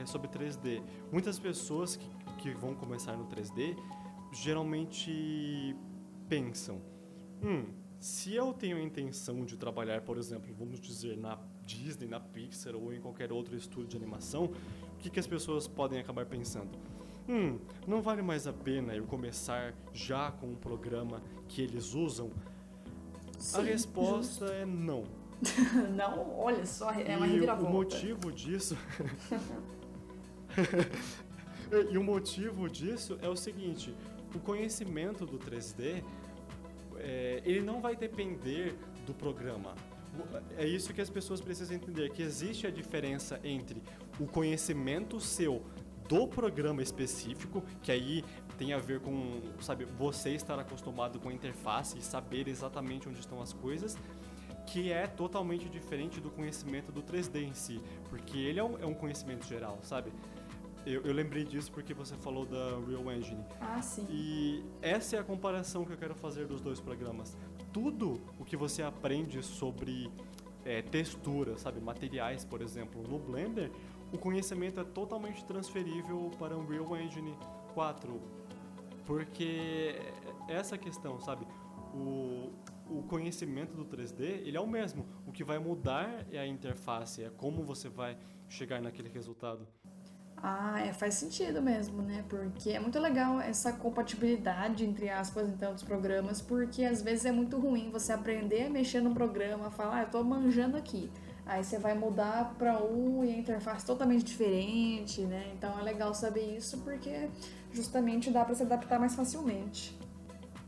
[0.00, 0.82] é, sobre 3D.
[1.12, 3.76] Muitas pessoas que, que vão começar no 3D
[4.32, 5.74] geralmente
[6.28, 6.80] pensam,
[7.42, 7.64] hum,
[7.98, 12.74] se eu tenho a intenção de trabalhar, por exemplo, vamos dizer, na Disney, na Pixar
[12.74, 16.70] ou em qualquer outro estúdio de animação, o que, que as pessoas podem acabar pensando?
[17.28, 22.30] Hum, não vale mais a pena eu começar já com um programa que eles usam?
[23.38, 24.52] Sim, a resposta justo.
[24.52, 25.04] é não.
[25.96, 26.38] não?
[26.38, 27.70] Olha só, é uma e reviravolta.
[27.70, 28.76] o motivo disso...
[31.90, 33.94] e o motivo disso é o seguinte,
[34.34, 36.02] o conhecimento do 3D
[36.98, 38.74] é, ele não vai depender
[39.04, 39.74] do programa.
[40.56, 43.82] É isso que as pessoas precisam entender, que existe a diferença entre
[44.18, 45.62] o conhecimento seu
[46.08, 48.24] do programa específico, que aí
[48.56, 53.20] tem a ver com, sabe, você estar acostumado com a interface e saber exatamente onde
[53.20, 53.98] estão as coisas,
[54.66, 58.86] que é totalmente diferente do conhecimento do 3D em si, porque ele é um, é
[58.86, 60.12] um conhecimento geral, sabe?
[60.86, 63.44] Eu, eu, lembrei disso porque você falou da Real Engine.
[63.60, 64.06] Ah, sim.
[64.08, 67.36] E essa é a comparação que eu quero fazer dos dois programas.
[67.72, 70.08] Tudo o que você aprende sobre
[70.64, 73.72] é, textura, sabe, materiais, por exemplo, no Blender,
[74.12, 77.36] o conhecimento é totalmente transferível para o Real Engine
[77.74, 78.22] 4.
[79.04, 79.96] Porque
[80.48, 81.48] essa questão, sabe,
[81.92, 82.52] o,
[82.88, 85.04] o conhecimento do 3D, ele é o mesmo.
[85.26, 88.16] O que vai mudar é a interface, é como você vai
[88.48, 89.66] chegar naquele resultado.
[90.42, 92.24] Ah, é, faz sentido mesmo, né?
[92.28, 97.32] Porque é muito legal essa compatibilidade, entre aspas, então, dos programas, porque às vezes é
[97.32, 101.10] muito ruim você aprender a mexer no programa, falar, ah, eu tô manjando aqui.
[101.46, 105.52] Aí você vai mudar para um e a interface totalmente diferente, né?
[105.56, 107.30] Então é legal saber isso porque
[107.72, 109.96] justamente dá para se adaptar mais facilmente.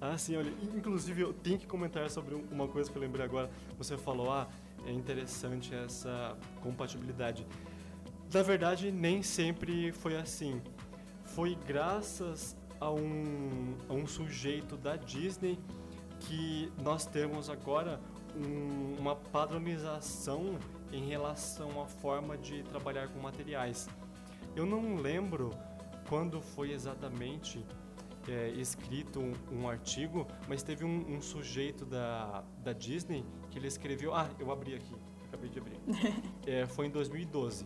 [0.00, 3.50] Ah, sim, olha, inclusive eu tenho que comentar sobre uma coisa que eu lembrei agora.
[3.76, 4.46] Você falou, ah,
[4.86, 7.44] é interessante essa compatibilidade.
[8.32, 10.60] Na verdade, nem sempre foi assim.
[11.24, 15.58] Foi graças a um, a um sujeito da Disney
[16.20, 17.98] que nós temos agora
[18.36, 20.58] um, uma padronização
[20.92, 23.88] em relação à forma de trabalhar com materiais.
[24.54, 25.50] Eu não lembro
[26.06, 27.64] quando foi exatamente
[28.28, 33.68] é, escrito um, um, artigo, mas teve um, um, sujeito da, da Disney que ele
[33.68, 34.14] escreveu.
[34.14, 34.94] Ah, eu abri aqui,
[35.28, 35.78] acabei de abrir.
[36.46, 37.64] é, foi em 2012.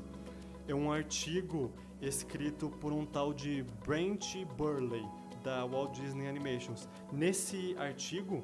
[0.67, 5.05] É um artigo escrito por um tal de Brent Burley,
[5.43, 6.89] da Walt Disney Animations.
[7.13, 8.43] Nesse artigo,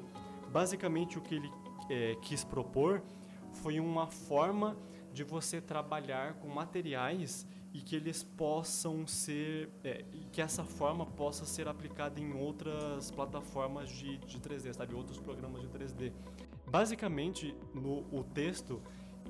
[0.51, 1.51] basicamente o que ele
[1.89, 3.01] é, quis propor
[3.53, 4.77] foi uma forma
[5.13, 11.45] de você trabalhar com materiais e que eles possam ser é, que essa forma possa
[11.45, 16.11] ser aplicada em outras plataformas de, de 3D, sabe, outros programas de 3D.
[16.67, 18.81] Basicamente, no o texto,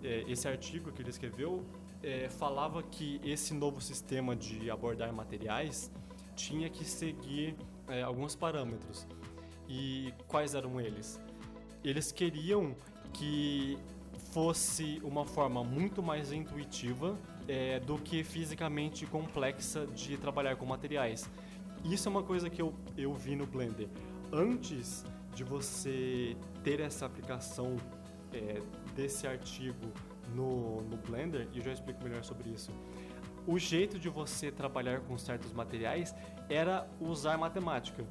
[0.03, 1.65] é, esse artigo que ele escreveu
[2.03, 5.91] é, falava que esse novo sistema de abordar materiais
[6.35, 7.55] tinha que seguir
[7.87, 9.07] é, alguns parâmetros.
[9.67, 11.21] E quais eram eles?
[11.83, 12.75] Eles queriam
[13.13, 13.77] que
[14.31, 21.29] fosse uma forma muito mais intuitiva é, do que fisicamente complexa de trabalhar com materiais.
[21.83, 23.89] Isso é uma coisa que eu, eu vi no Blender.
[24.31, 27.77] Antes de você ter essa aplicação
[28.33, 28.61] é,
[28.95, 29.91] desse artigo
[30.35, 32.71] no, no Blender, e eu já explico melhor sobre isso,
[33.47, 36.13] o jeito de você trabalhar com certos materiais
[36.49, 38.05] era usar matemática.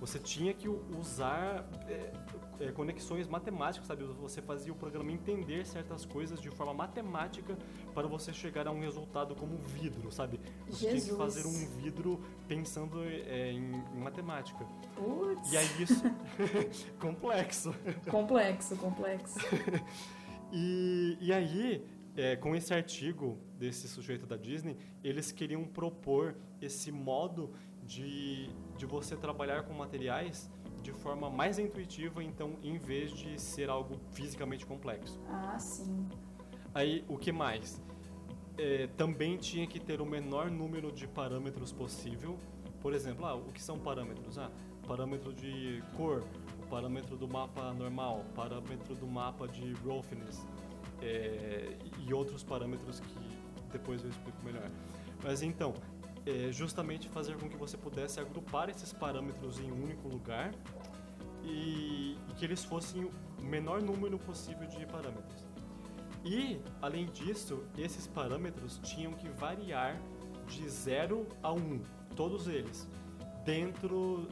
[0.00, 2.10] Você tinha que usar é,
[2.58, 4.02] é, conexões matemáticas, sabe?
[4.04, 7.56] Você fazia o programa entender certas coisas de forma matemática
[7.94, 10.40] para você chegar a um resultado como vidro, sabe?
[10.66, 11.04] Você Jesus.
[11.04, 14.64] tinha que fazer um vidro pensando é, em, em, matemática.
[14.96, 15.52] Putz.
[15.52, 16.02] E aí isso...
[16.98, 17.74] complexo.
[18.10, 19.38] Complexo, complexo.
[20.52, 21.84] e, e aí,
[22.16, 28.86] é, com esse artigo desse sujeito da Disney, eles queriam propor esse modo de, de
[28.86, 30.50] você trabalhar com materiais
[30.82, 35.20] de forma mais intuitiva, então, em vez de ser algo fisicamente complexo.
[35.28, 36.06] Ah, sim.
[36.74, 37.82] Aí, o que mais?
[38.56, 42.38] É, também tinha que ter o menor número de parâmetros possível.
[42.80, 44.38] Por exemplo, ah, o que são parâmetros?
[44.38, 44.50] Ah,
[44.86, 46.24] parâmetro de cor,
[46.70, 50.46] parâmetro do mapa normal, parâmetro do mapa de roughness
[51.02, 53.38] é, e outros parâmetros que
[53.72, 54.70] depois eu explico melhor.
[55.22, 55.74] Mas então,
[56.24, 60.54] é justamente fazer com que você pudesse agrupar esses parâmetros em um único lugar
[61.42, 65.46] e, e que eles fossem o menor número possível de parâmetros.
[66.24, 70.00] E, além disso, esses parâmetros tinham que variar
[70.46, 71.82] de 0 a 1, um,
[72.14, 72.86] todos eles,
[73.44, 74.28] dentro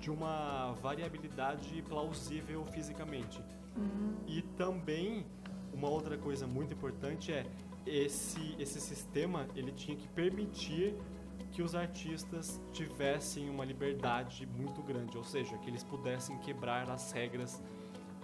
[0.00, 3.42] de uma variabilidade plausível fisicamente.
[3.76, 4.16] Uhum.
[4.26, 5.26] E também,
[5.72, 7.46] uma outra coisa muito importante é
[7.86, 10.94] esse, esse sistema ele tinha que permitir
[11.52, 17.10] que os artistas tivessem uma liberdade muito grande, ou seja, que eles pudessem quebrar as
[17.12, 17.62] regras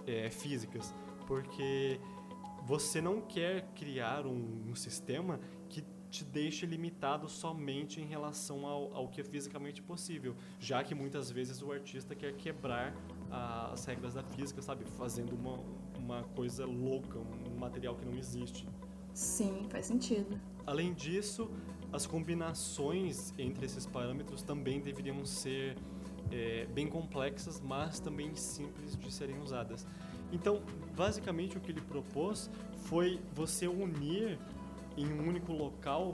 [0.05, 0.93] é, físicas,
[1.25, 1.99] porque
[2.65, 5.39] você não quer criar um, um, sistema
[6.09, 11.29] te deixe limitado somente em relação ao, ao, que é fisicamente possível, já que muitas
[11.29, 12.95] vezes o artista quer quebrar
[13.29, 15.59] a, as regras da física, sabe, fazendo uma,
[15.97, 18.67] uma coisa louca, um material que não existe.
[19.13, 20.39] Sim, faz sentido.
[20.65, 21.49] Além disso,
[21.91, 25.77] as combinações entre esses parâmetros também deveriam ser
[26.31, 29.87] é, bem complexas, mas também simples de serem usadas.
[30.31, 30.61] Então,
[30.95, 32.49] basicamente, o que ele propôs
[32.83, 34.37] foi você unir
[34.97, 36.13] em um único local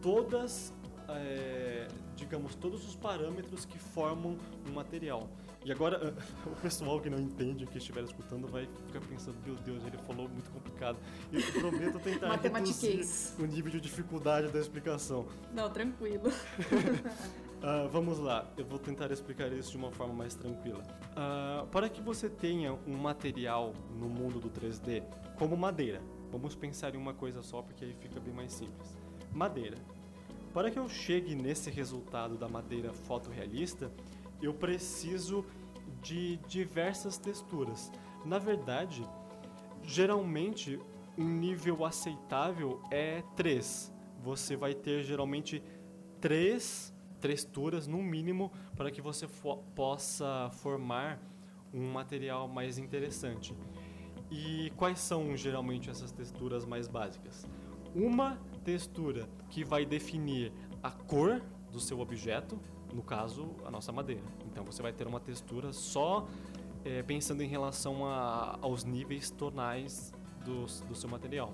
[0.00, 0.72] todas,
[1.08, 4.36] é, digamos, todos os parâmetros que formam
[4.68, 5.28] um material.
[5.64, 6.14] E agora,
[6.44, 10.28] o pessoal que não entende, que estiver escutando, vai ficar pensando, meu Deus, ele falou
[10.28, 10.98] muito complicado.
[11.32, 13.06] E eu prometo tentar reduzir
[13.38, 15.26] o nível de dificuldade da explicação.
[15.54, 16.28] Não, tranquilo.
[16.28, 20.82] uh, vamos lá, eu vou tentar explicar isso de uma forma mais tranquila.
[21.12, 25.02] Uh, para que você tenha um material no mundo do 3D,
[25.38, 28.96] como madeira, vamos pensar em uma coisa só, porque aí fica bem mais simples.
[29.32, 29.78] Madeira.
[30.52, 33.90] Para que eu chegue nesse resultado da madeira fotorrealista,
[34.40, 35.44] eu preciso
[36.00, 37.90] de diversas texturas.
[38.24, 39.04] Na verdade,
[39.82, 40.78] geralmente
[41.16, 43.92] um nível aceitável é 3.
[44.22, 45.62] Você vai ter geralmente
[46.20, 51.20] três texturas no mínimo para que você fo possa formar
[51.72, 53.54] um material mais interessante.
[54.30, 57.46] E quais são geralmente essas texturas mais básicas?
[57.94, 60.52] Uma textura que vai definir
[60.82, 62.58] a cor do seu objeto,
[62.92, 64.22] no caso, a nossa madeira.
[64.46, 66.26] Então você vai ter uma textura só
[66.84, 70.12] é, pensando em relação a, aos níveis tonais
[70.44, 71.52] do, do seu material.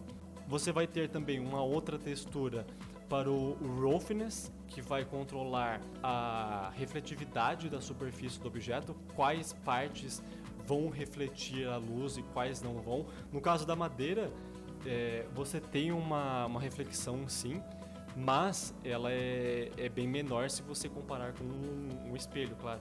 [0.49, 2.67] Você vai ter também uma outra textura
[3.09, 10.23] para o roughness, que vai controlar a refletividade da superfície do objeto, quais partes
[10.71, 13.05] vão refletir a luz e quais não vão.
[13.33, 14.31] No caso da madeira,
[14.87, 17.61] é, você tem uma, uma reflexão sim,
[18.17, 22.81] mas ela é, é bem menor se você comparar com um, um espelho, claro.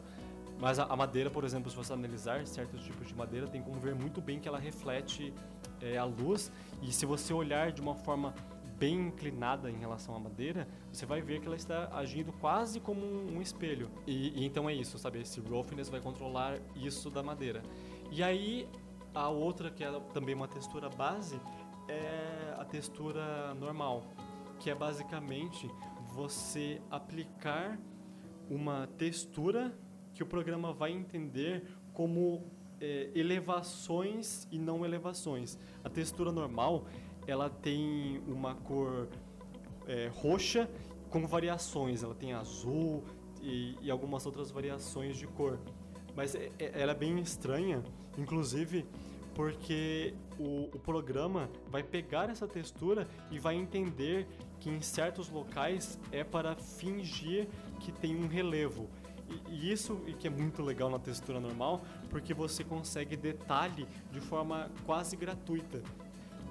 [0.59, 3.79] Mas a, a, madeira, por exemplo, se você analisar certos tipos de madeira, tem como
[3.79, 5.33] ver muito bem que ela reflete
[5.81, 6.51] é, a luz.
[6.83, 8.35] E se você olhar de uma forma
[8.79, 13.05] bem inclinada em relação à madeira, você vai ver que ela está agindo quase como
[13.05, 13.91] um, espelho.
[14.07, 15.19] E, e, então é isso, sabe?
[15.19, 17.61] Esse roughness vai controlar isso da madeira.
[18.09, 18.67] E aí
[19.13, 21.39] a outra que é também uma textura base
[21.89, 24.05] é a textura normal,
[24.59, 25.69] que é basicamente
[26.13, 27.77] você aplicar
[28.49, 29.77] uma textura
[30.13, 32.49] que o programa vai entender como
[32.79, 35.57] é, elevações e não elevações.
[35.83, 36.85] A textura normal
[37.29, 39.07] ela tem uma cor
[39.87, 40.69] é, roxa
[41.09, 42.03] com variações.
[42.03, 43.03] Ela tem azul
[43.41, 45.59] e, e algumas outras variações de cor.
[46.15, 47.83] Mas é, é, ela é bem estranha,
[48.17, 48.85] inclusive
[49.35, 54.27] porque o, o, programa vai pegar essa textura e vai entender
[54.59, 57.47] que em certos locais é para fingir
[57.79, 58.89] que tem um relevo.
[59.47, 64.19] E, isso e que é muito legal na textura normal, porque você consegue detalhe de
[64.19, 65.81] forma quase gratuita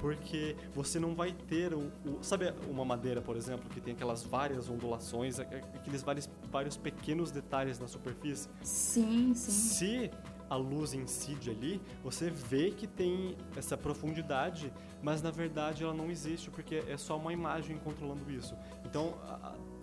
[0.00, 4.22] porque você não vai ter o, o, sabe uma madeira, por exemplo, que tem aquelas
[4.22, 8.48] várias ondulações, aqueles vários, vários pequenos detalhes na superfície.
[8.62, 9.50] Sim, sim.
[9.50, 10.10] Se
[10.48, 14.72] a luz incide ali, você vê que tem essa profundidade,
[15.02, 18.56] mas na verdade ela não existe porque é só uma imagem controlando isso.
[18.84, 19.14] Então,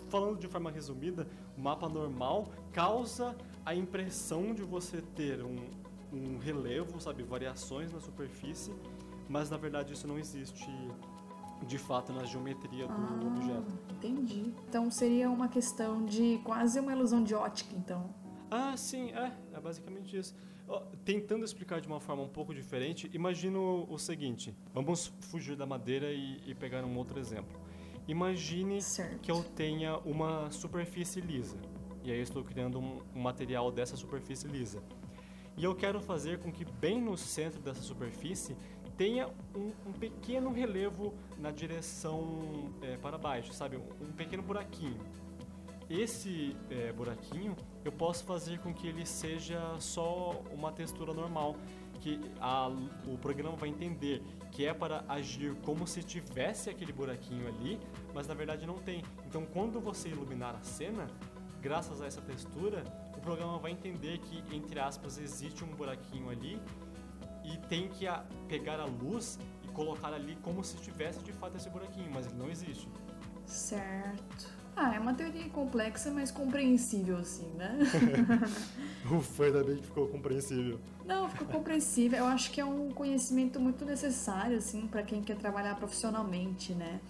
[0.08, 5.56] falando de forma resumida, o mapa normal causa a impressão de você ter um,
[6.12, 8.72] um relevo, sabe, variações na superfície
[9.28, 10.70] mas na verdade isso não existe
[11.66, 13.78] de fato na geometria do ah, objeto.
[13.94, 14.52] Entendi.
[14.68, 18.14] Então seria uma questão de quase uma ilusão de ótica, então.
[18.50, 20.34] Ah, sim, é, é basicamente isso.
[21.04, 26.12] Tentando explicar de uma forma um pouco diferente, imagino o seguinte: vamos fugir da madeira
[26.12, 27.58] e, e pegar um outro exemplo.
[28.08, 29.18] Imagine certo.
[29.20, 31.56] que eu tenha uma superfície lisa,
[32.04, 34.82] e aí eu estou criando um, um material dessa superfície lisa.
[35.56, 38.54] E eu quero fazer com que bem no centro dessa superfície
[38.96, 43.76] tenha um, um pequeno relevo na direção é, para baixo, sabe?
[43.76, 45.00] Um, pequeno buraquinho.
[45.88, 51.56] Esse é, buraquinho eu posso fazer com que ele seja só uma textura normal,
[52.00, 52.68] que a,
[53.06, 57.78] o programa vai entender que é para agir como se tivesse aquele buraquinho ali,
[58.14, 59.02] mas na verdade não tem.
[59.26, 61.06] Então, quando você iluminar a cena,
[61.60, 62.82] graças a essa textura,
[63.16, 66.60] o programa vai entender que, entre aspas, existe um buraquinho ali
[67.46, 71.56] e tem que a, pegar a luz e colocar ali como se tivesse de fato
[71.56, 72.88] esse buraquinho, mas ele não existe.
[73.46, 74.56] Certo.
[74.74, 77.78] Ah, é uma teoria complexa, mas compreensível, assim, né?
[79.10, 80.78] Ufa, ainda bem que ficou compreensível.
[81.06, 82.18] Não, ficou compreensível.
[82.18, 87.00] Eu acho que é um conhecimento muito necessário, assim, para quem quer trabalhar profissionalmente, né?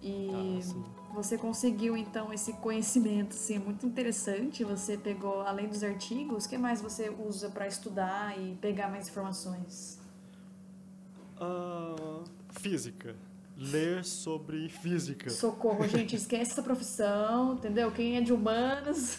[0.00, 4.64] E ah, você conseguiu então esse conhecimento, assim, muito interessante.
[4.64, 9.08] Você pegou, além dos artigos, o que mais você usa para estudar e pegar mais
[9.08, 9.98] informações?
[11.36, 13.16] Uh, física
[13.60, 15.28] ler sobre física.
[15.28, 17.92] Socorro, gente, esquece essa profissão, entendeu?
[17.92, 19.18] Quem é de humanas.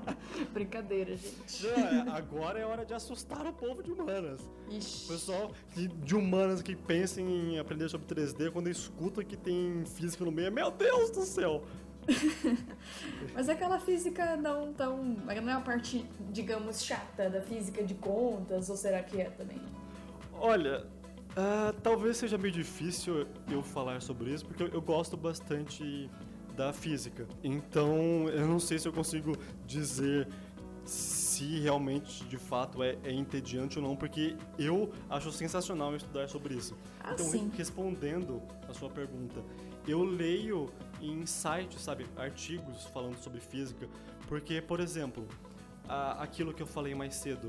[0.52, 1.66] Brincadeira, gente.
[1.66, 4.42] É, agora é hora de assustar o povo de humanas.
[4.70, 5.06] Ixi.
[5.06, 10.22] O pessoal de humanas que pensa em aprender sobre 3D, quando escuta que tem física
[10.22, 11.64] no meio, meu Deus do céu!
[13.34, 15.02] Mas aquela física não tão.
[15.02, 19.60] Não é a parte, digamos, chata da física de contas, ou será que é também?
[20.40, 20.86] Olha,
[21.38, 26.10] Uh, talvez seja meio difícil eu falar sobre isso, porque eu, gosto bastante
[26.56, 27.28] da física.
[27.44, 30.26] Então, eu não sei se eu consigo dizer
[30.84, 36.54] se realmente, de fato, é, é entediante ou não, porque eu acho sensacional estudar sobre
[36.54, 36.76] isso.
[36.98, 37.48] Ah, então, sim.
[37.56, 39.40] respondendo a sua pergunta,
[39.86, 43.86] eu leio em sites, sabe, artigos falando sobre física,
[44.26, 45.24] porque, por exemplo,
[45.86, 47.48] aquilo que eu falei mais cedo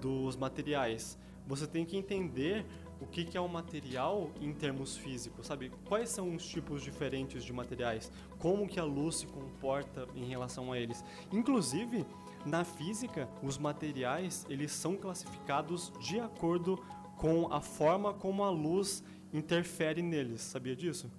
[0.00, 2.64] dos materiais, você tem que entender
[3.04, 5.70] o que, que é o um material em termos físicos, sabe?
[5.84, 8.10] Quais são os tipos diferentes de materiais?
[8.38, 11.04] Como que a luz se comporta em relação a eles?
[11.30, 12.06] Inclusive,
[12.46, 16.82] na física, os materiais eles são classificados de acordo
[17.18, 20.40] com a forma como a luz interfere neles.
[20.40, 21.10] Sabia disso?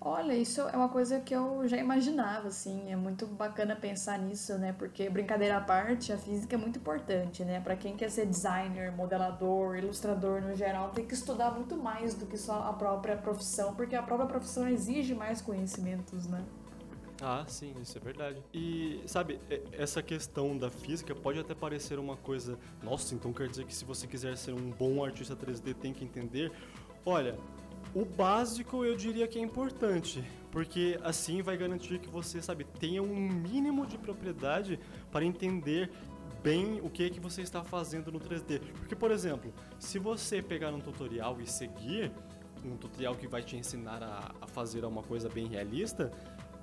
[0.00, 4.56] Olha, isso é uma coisa que eu já imaginava, assim, é muito bacana pensar nisso,
[4.56, 4.72] né?
[4.72, 7.60] Porque brincadeira à parte, a física é muito importante, né?
[7.60, 12.26] Para quem quer ser designer, modelador, ilustrador no geral, tem que estudar muito mais do
[12.26, 16.44] que só a própria profissão, porque a própria profissão exige mais conhecimentos, né?
[17.20, 18.40] Ah, sim, isso é verdade.
[18.54, 19.40] E, sabe,
[19.72, 23.84] essa questão da física pode até parecer uma coisa, nossa, então quer dizer que se
[23.84, 26.52] você quiser ser um bom artista 3D tem que entender.
[27.04, 27.36] Olha,
[27.94, 33.02] o básico eu diria que é importante, porque assim vai garantir que você, sabe, tenha
[33.02, 34.78] um mínimo de propriedade
[35.10, 35.90] para entender
[36.42, 38.60] bem o que é que você está fazendo no 3D.
[38.78, 42.12] Porque, por exemplo, se você pegar um tutorial e seguir,
[42.64, 46.10] um tutorial que vai te ensinar a, a fazer uma coisa bem realista,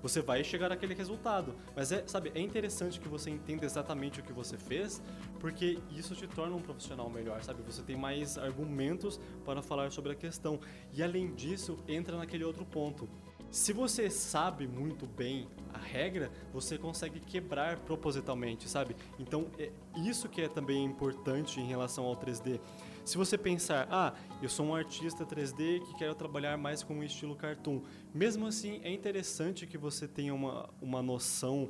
[0.05, 1.55] você vai chegar àquele resultado.
[1.75, 5.01] Mas é, sabe, é interessante que você entenda exatamente o que você fez,
[5.39, 7.63] porque isso te torna um profissional melhor, sabe?
[7.63, 10.59] Você tem mais argumentos para falar sobre a questão.
[10.93, 13.09] E além disso, entra naquele outro ponto.
[13.49, 18.95] Se você sabe muito bem a regra, você consegue quebrar propositalmente, sabe?
[19.17, 22.59] Então, é isso que é também importante em relação ao 3D.
[23.05, 27.03] Se você pensar, ah, eu sou um artista 3D que quero trabalhar mais com o
[27.03, 31.69] estilo cartoon, mesmo assim é interessante que você tenha uma, uma noção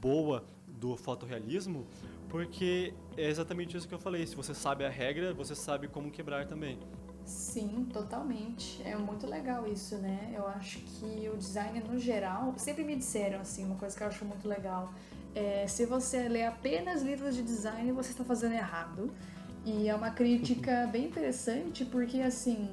[0.00, 1.84] boa do fotorrealismo,
[2.28, 4.24] porque é exatamente isso que eu falei.
[4.24, 6.78] Se você sabe a regra, você sabe como quebrar também.
[7.24, 8.80] Sim, totalmente.
[8.84, 10.32] É muito legal isso, né?
[10.32, 14.06] Eu acho que o design no geral, sempre me disseram assim, uma coisa que eu
[14.06, 14.94] acho muito legal.
[15.34, 19.12] É, se você lê apenas livros de design, você está fazendo errado.
[19.68, 22.70] E é uma crítica bem interessante, porque assim,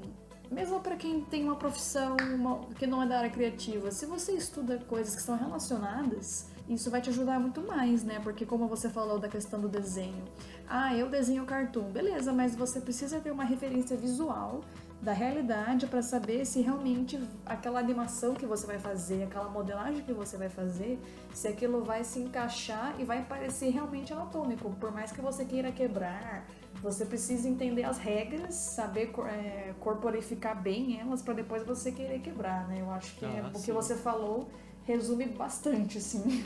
[0.49, 4.31] mesmo para quem tem uma profissão uma, que não é da área criativa, se você
[4.31, 8.21] estuda coisas que são relacionadas, isso vai te ajudar muito mais, né?
[8.23, 10.23] Porque como você falou da questão do desenho,
[10.69, 14.61] ah, eu desenho cartoon, beleza, mas você precisa ter uma referência visual
[15.01, 20.13] da realidade para saber se realmente aquela animação que você vai fazer, aquela modelagem que
[20.13, 20.97] você vai fazer,
[21.33, 25.73] se aquilo vai se encaixar e vai parecer realmente anatômico, por mais que você queira
[25.73, 26.47] quebrar
[26.85, 32.67] você precisa entender as regras, saber é, corporificar bem elas para depois você querer quebrar,
[32.67, 32.79] né?
[32.79, 34.47] Eu acho que ah, o que você falou
[34.83, 36.43] resume bastante, assim.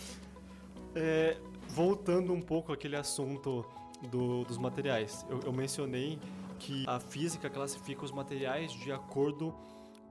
[0.94, 1.38] é,
[1.68, 3.64] voltando um pouco àquele assunto
[4.10, 6.18] do, dos materiais, eu, eu mencionei
[6.58, 9.54] que a física classifica os materiais de acordo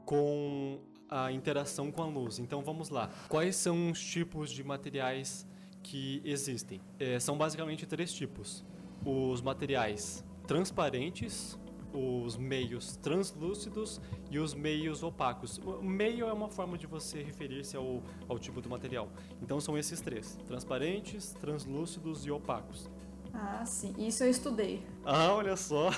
[0.05, 2.39] com a interação com a luz.
[2.39, 3.11] Então vamos lá.
[3.27, 5.45] Quais são os tipos de materiais
[5.83, 6.81] que existem?
[6.97, 8.65] É, são basicamente três tipos
[9.05, 11.57] os materiais transparentes,
[11.93, 15.57] os meios translúcidos e os meios opacos.
[15.59, 19.09] O meio é uma forma de você referir-se ao, ao tipo do material.
[19.41, 22.89] Então são esses três: transparentes, translúcidos e opacos.
[23.33, 23.93] Ah, sim.
[23.97, 24.83] Isso eu estudei.
[25.05, 25.89] Ah, olha só.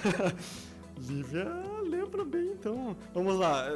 [1.00, 1.48] Lívia
[1.84, 2.96] lembra bem, então.
[3.14, 3.68] Vamos lá.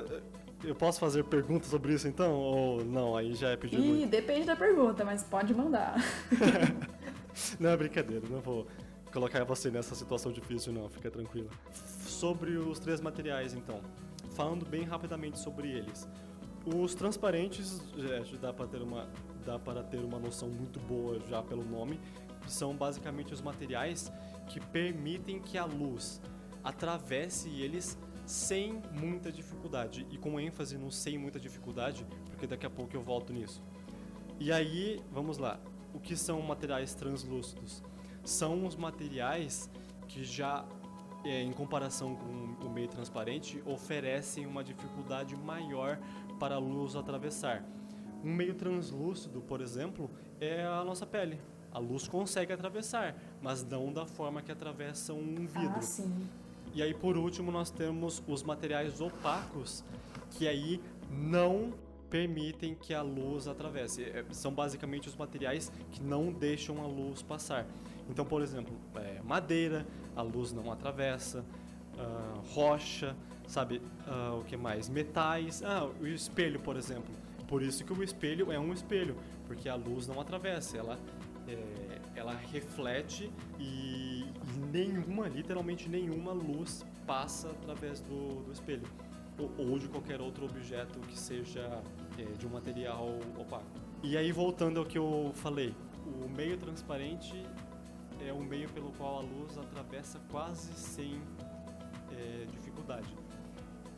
[0.63, 2.34] Eu posso fazer perguntas sobre isso então?
[2.34, 3.15] Ou não?
[3.15, 4.09] Aí já é pedir Ih, muito.
[4.09, 5.95] depende da pergunta, mas pode mandar.
[7.59, 8.26] não, é brincadeira.
[8.30, 8.65] Não vou
[9.16, 11.49] colocar você nessa situação difícil, não, fica tranquila.
[12.05, 13.80] Sobre os três materiais, então,
[14.36, 16.05] falando bem rapidamente sobre eles.
[16.66, 19.07] Os transparentes, já dá para ter uma
[19.45, 21.99] dá para ter uma noção muito boa já pelo nome,
[22.47, 24.11] são basicamente os materiais
[24.47, 26.20] que permitem que a luz
[26.63, 27.95] atravesse eles
[28.26, 33.01] sem muita dificuldade e com ênfase no sem muita dificuldade, porque daqui a pouco eu
[33.03, 33.61] volto nisso.
[34.39, 35.59] E aí, vamos lá.
[35.93, 37.84] O que são materiais translúcidos?
[38.26, 39.69] São os materiais
[40.07, 40.65] que já,
[41.23, 45.99] é, em comparação com o meio transparente, oferecem uma dificuldade maior
[46.39, 47.63] para a luz atravessar.
[48.23, 50.09] Um meio translúcido, por exemplo,
[50.39, 51.39] é a nossa pele.
[51.71, 55.78] A luz consegue atravessar, mas não da forma que atravessa um vidro.
[55.78, 56.28] Ah, sim.
[56.73, 59.84] E aí, por último, nós temos os materiais opacos,
[60.32, 61.73] que aí não
[62.09, 64.03] permitem que a luz atravesse.
[64.03, 67.65] É, são basicamente os materiais que não deixam a luz passar.
[68.09, 69.85] Então, por exemplo, é, madeira,
[70.15, 71.43] a luz não atravessa,
[71.95, 73.15] uh, rocha,
[73.47, 74.89] sabe, uh, o que mais?
[74.89, 77.13] Metais, ah, o espelho, por exemplo.
[77.47, 79.15] Por isso que o espelho é um espelho,
[79.47, 80.97] porque a luz não atravessa, ela,
[81.47, 88.87] é, ela reflete e, e, nenhuma, literalmente nenhuma luz passa através do, do espelho.
[89.57, 91.83] Ou, de qualquer outro objeto que seja
[92.17, 93.65] é, de um material opaco.
[94.01, 95.75] E aí, voltando ao que eu falei,
[96.05, 97.35] o meio transparente
[98.28, 101.21] é um meio pelo qual a luz atravessa quase sem
[102.11, 103.07] é, dificuldade.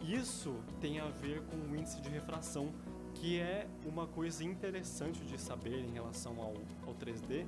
[0.01, 2.71] Isso tem a ver com o índice de refração,
[3.15, 6.53] que é uma coisa interessante de saber em relação ao,
[6.85, 7.45] ao 3D,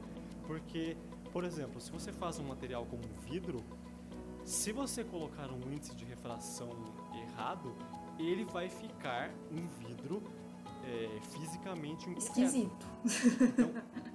[0.48, 0.98] porque,
[1.32, 3.64] por exemplo, se você faz um material como vidro,
[4.46, 6.70] Se você colocar um índice de refração
[7.14, 7.76] errado,
[8.18, 10.24] ele vai ficar um vidro
[10.84, 12.40] é, fisicamente incorreto.
[12.40, 12.88] Esquisito.
[13.06, 13.72] Então,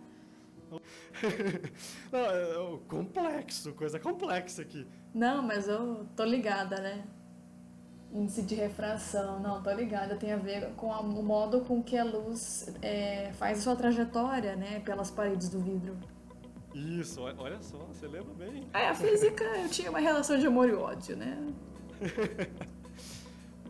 [2.12, 4.86] não, é, é complexo, coisa complexa aqui.
[5.14, 7.04] Não, mas eu tô ligada, né?
[8.12, 10.16] Índice de refração, não, tô ligada.
[10.16, 13.76] Tem a ver com a, o modo com que a luz é, faz a sua
[13.76, 14.80] trajetória, né?
[14.80, 15.96] Pelas paredes do vidro.
[16.74, 18.68] Isso, olha só, você lembra bem.
[18.72, 21.38] É, a física, eu tinha uma relação de amor e ódio, né?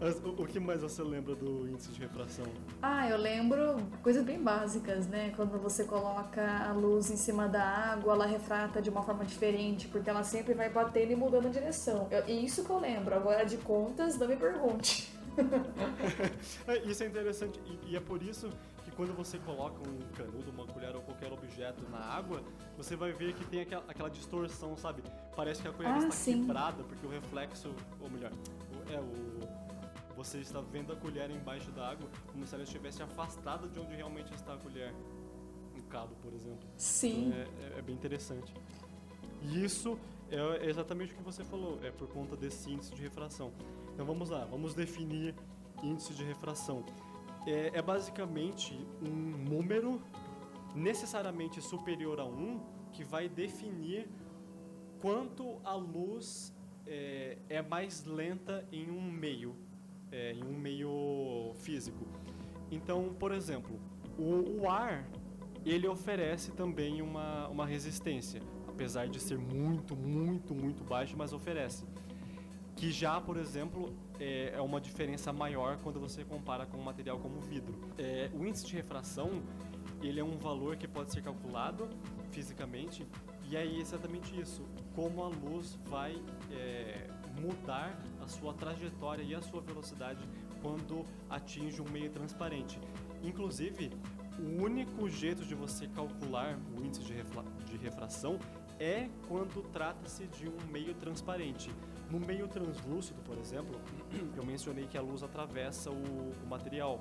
[0.05, 2.45] Mas o, o, que mais você lembra do índice de refração?
[2.83, 5.33] Ah, eu lembro coisas bem básicas, né?
[5.35, 9.89] Quando você coloca a luz em cima da água, ela refrata de uma forma diferente,
[9.89, 12.07] porque ela sempre vai batendo e mudando a direção.
[12.11, 13.15] Eu, isso que eu lembro.
[13.15, 15.11] Agora, de contas, não me pergunte.
[16.69, 18.49] É, isso é interessante, e, e é por isso
[18.85, 22.41] que quando você coloca um canudo, uma colher ou qualquer objeto na água,
[22.77, 25.03] você vai ver que tem aquela, aquela distorção, sabe?
[25.35, 26.43] Parece que a colher Ah, está sim.
[26.43, 29.34] quebrada, porque o reflexo, ou melhor, o- é o
[30.25, 33.95] você está vendo a colher embaixo da água como se ela estivesse afastada de onde
[33.95, 34.93] realmente está a colher.
[35.77, 36.67] Um cabo, por exemplo.
[36.77, 37.33] Sim.
[37.33, 38.53] É, é- é bem interessante.
[39.43, 39.99] E isso
[40.31, 43.53] é exatamente o que você falou, é por conta desse índice de refração.
[43.93, 45.35] Então vamos lá, vamos definir
[45.83, 46.85] índice de refração.
[47.47, 50.01] É, é basicamente um número
[50.75, 52.61] necessariamente superior a 1
[52.93, 54.09] que vai definir
[55.01, 56.55] quanto a luz
[56.87, 59.55] é, é mais lenta em um meio,
[60.15, 62.07] é, em um meio físico.
[62.71, 63.79] Então, por exemplo,
[64.17, 65.05] o, o ar
[65.67, 71.85] ele oferece também uma, uma resistência, apesar de ser muito, muito, muito baixo, mas oferece.
[72.77, 77.19] Que já, por exemplo, é, é uma diferença maior quando você compara com um material
[77.19, 77.75] como vidro.
[77.99, 79.43] É, o índice de refração
[80.03, 81.89] ele é um valor que pode ser calculado
[82.31, 83.07] fisicamente
[83.49, 84.63] e é exatamente isso,
[84.95, 87.07] como a luz vai é,
[87.41, 90.27] mudar a sua trajetória e a sua velocidade
[90.63, 92.81] quando atinge um meio transparente.
[93.23, 93.91] Inclusive,
[94.39, 98.39] o único jeito de você calcular o índice de, de refração
[98.81, 101.71] é quando trata-se de um meio transparente.
[102.11, 103.81] No meio translúcido, por exemplo,
[104.37, 106.99] eu mencionei que a luz atravessa o, o material.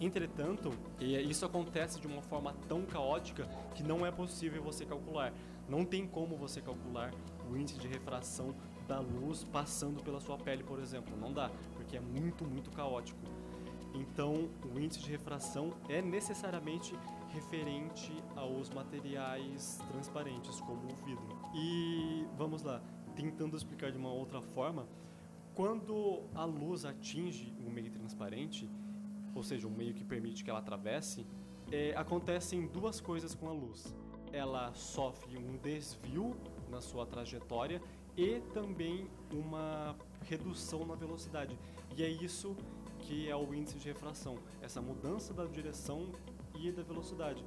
[0.00, 5.32] Entretanto, e isso acontece de uma forma tão caótica que não é possível você calcular.
[5.68, 7.12] Não tem como você calcular
[7.48, 8.54] o índice de refração
[8.86, 11.16] da luz passando pela sua pele, por exemplo.
[11.16, 13.20] Não dá, porque é muito, muito caótico.
[13.94, 16.94] Então, o índice de refração é necessariamente
[17.28, 21.38] referente aos materiais transparentes, como o vidro.
[21.54, 22.82] E vamos lá,
[23.14, 24.86] tentando explicar de uma outra forma,
[25.54, 28.68] quando a luz atinge um meio transparente,
[29.34, 31.26] ou seja, um meio que permite que ela atravesse,
[31.70, 33.94] é, acontecem duas coisas com a luz.
[34.32, 36.34] Ela sofre um desvio
[36.70, 37.82] na sua trajetória
[38.16, 39.96] e também uma
[40.26, 41.58] redução na velocidade.
[41.96, 42.56] E é isso
[43.00, 46.12] que é o índice de refração, essa mudança da direção
[46.54, 47.44] e da velocidade.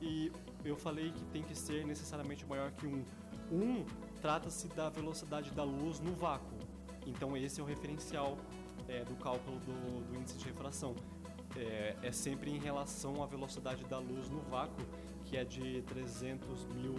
[0.00, 0.32] E
[0.64, 3.04] eu falei que tem que ser necessariamente maior que um.
[3.52, 3.84] Um
[4.22, 6.56] trata-se da velocidade da luz no vácuo.
[7.06, 8.38] Então esse é o referencial
[8.88, 10.96] é, do cálculo do, do índice de refração.
[11.56, 14.82] É, é sempre em relação à velocidade da luz no vácuo,
[15.26, 16.94] que é de 300 mil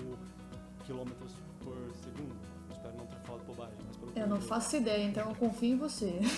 [0.86, 2.55] quilômetros por segundo.
[2.86, 3.78] Espero não ter falado bobagem.
[3.88, 6.20] Mas pelo Eu não faço ideia, então eu confio em você.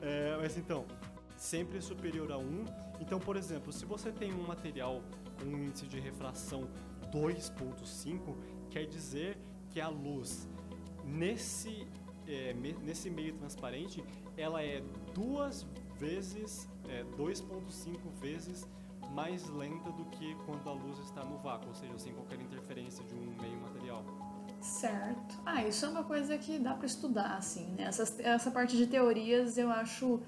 [0.00, 0.86] É, mas então,
[1.36, 2.64] sempre superior a 1.
[3.00, 5.02] Então, por exemplo, se você tem um material
[5.36, 6.68] com um índice de refração
[7.12, 8.36] 2.5,
[8.70, 9.36] quer dizer
[9.70, 10.48] que a luz
[11.04, 11.84] nesse,
[12.28, 14.04] é, me- nesse meio transparente,
[14.36, 15.66] ela é duas
[15.98, 18.64] vezes, é, 2.5 vezes
[19.10, 23.02] mais lenta do que quando a luz está no vácuo, ou seja, sem qualquer interferência
[23.04, 23.77] de um meio material.
[24.60, 25.36] Certo.
[25.46, 27.84] Ah, isso é uma coisa que dá pra estudar, assim, né?
[27.84, 30.20] Essas- essa parte de teorias eu acho,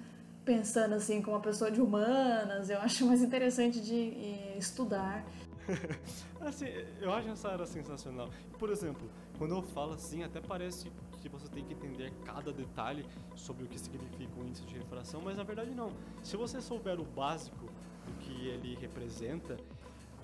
[0.44, 5.24] pensando assim, como uma pessoa de humanas, eu acho mais interessante de estudar.
[6.40, 6.66] Assim,
[7.00, 8.30] eu acho essa área sensacional.
[8.58, 9.08] Por exemplo,
[9.38, 10.90] quando eu falo assim, até parece
[11.20, 13.04] que você tem que entender cada detalhe
[13.36, 15.92] sobre o que significa o índice de refração, mas na verdade não.
[16.22, 17.66] Se você souber o básico
[18.06, 19.56] do que ele representa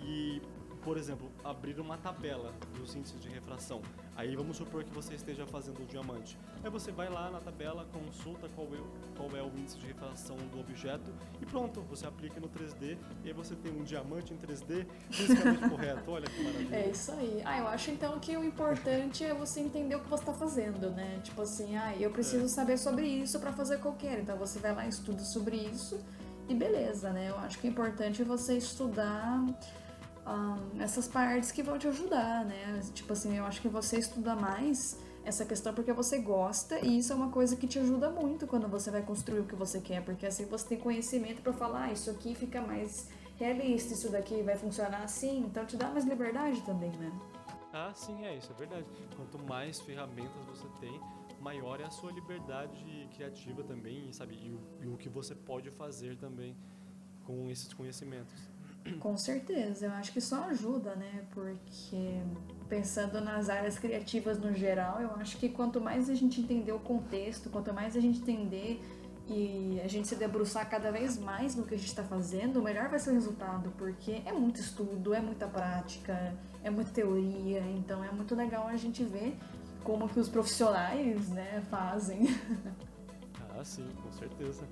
[0.01, 0.41] e,
[0.87, 3.82] por exemplo, abrir uma tabela dos índices de refração,
[4.14, 6.39] aí vamos supor que você esteja fazendo o diamante.
[6.62, 8.78] Aí você vai lá na tabela, consulta qual é,
[9.16, 11.12] qual é o índice de refração do objeto
[11.43, 15.66] e pronto, você aplica no 3D e aí você tem um diamante em 3D fisicamente
[15.68, 16.09] correto.
[16.09, 16.76] Olha que maravilha.
[16.76, 17.43] É isso aí.
[17.45, 20.91] Ah, eu acho então que o importante é você entender o que você tá fazendo,
[20.91, 21.18] né?
[21.24, 22.49] Tipo assim, ah, eu preciso É.
[22.49, 24.20] saber sobre isso pra fazer qualquer.
[24.20, 25.99] Então você vai lá, estuda sobre isso
[26.49, 27.30] e beleza, né?
[27.30, 29.45] Eu acho que o importante é você estudar
[30.27, 32.81] um, essas partes que vão te ajudar, né?
[32.93, 37.12] Tipo assim, eu acho que você estuda mais essa questão porque você gosta e isso
[37.12, 40.05] é uma coisa que te ajuda muito quando você vai construir o que você quer,
[40.05, 44.43] porque assim você tem conhecimento para falar, ah, isso aqui fica mais realista, isso daqui
[44.43, 47.12] vai funcionar assim, então te dá mais liberdade também, né?
[47.72, 48.87] Ah, sim, é isso, é verdade.
[49.16, 51.01] Quanto mais ferramentas você tem,
[51.41, 54.35] maior é a sua liberdade criativa também, sabe?
[54.35, 56.57] E o, e o que você pode fazer também
[57.24, 58.49] com esses conhecimentos.
[59.01, 61.24] Com certeza, eu acho que só ajuda, né?
[61.32, 62.20] Porque
[62.68, 66.78] pensando nas áreas criativas no geral, eu acho que quanto mais a gente entender o
[66.78, 68.80] contexto, quanto mais a gente entender
[69.28, 72.89] e a gente se debruçar cada vez mais no que a gente está fazendo, melhor
[72.89, 78.05] vai ser o resultado, porque é muito estudo, é muita prática, é muita teoria, então
[78.05, 79.37] é muito legal a gente ver
[79.82, 82.26] como que os profissionais, né, fazem.
[83.59, 84.64] Ah, sim, com certeza.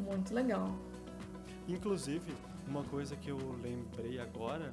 [0.00, 0.70] Muito legal.
[1.66, 2.32] Inclusive,
[2.66, 4.72] uma coisa que eu lembrei agora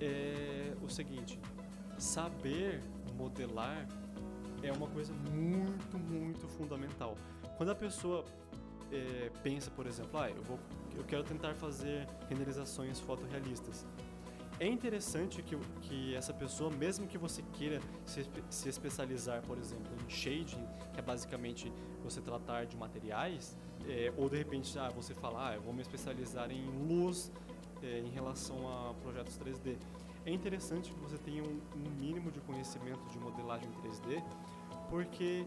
[0.00, 1.38] é o seguinte:
[1.98, 2.82] saber
[3.16, 3.86] modelar
[4.62, 7.16] é uma coisa muito, muito fundamental.
[7.56, 8.24] Quando a pessoa
[8.90, 10.58] é, pensa, por exemplo, ah, eu, vou,
[10.96, 13.86] eu quero tentar fazer renderizações fotorrealistas.
[14.60, 19.90] É interessante que, que essa pessoa, mesmo que você queira se, se especializar, por exemplo,
[20.06, 21.72] em shading, que é basicamente
[22.04, 23.56] você tratar de materiais,
[23.88, 27.30] é, ou de repente ah, você falar, ah, eu vou me especializar em luz
[27.82, 29.76] é, em relação a projetos 3D.
[30.24, 34.22] É interessante que você tenha um, um mínimo de conhecimento de modelagem 3D,
[34.88, 35.44] porque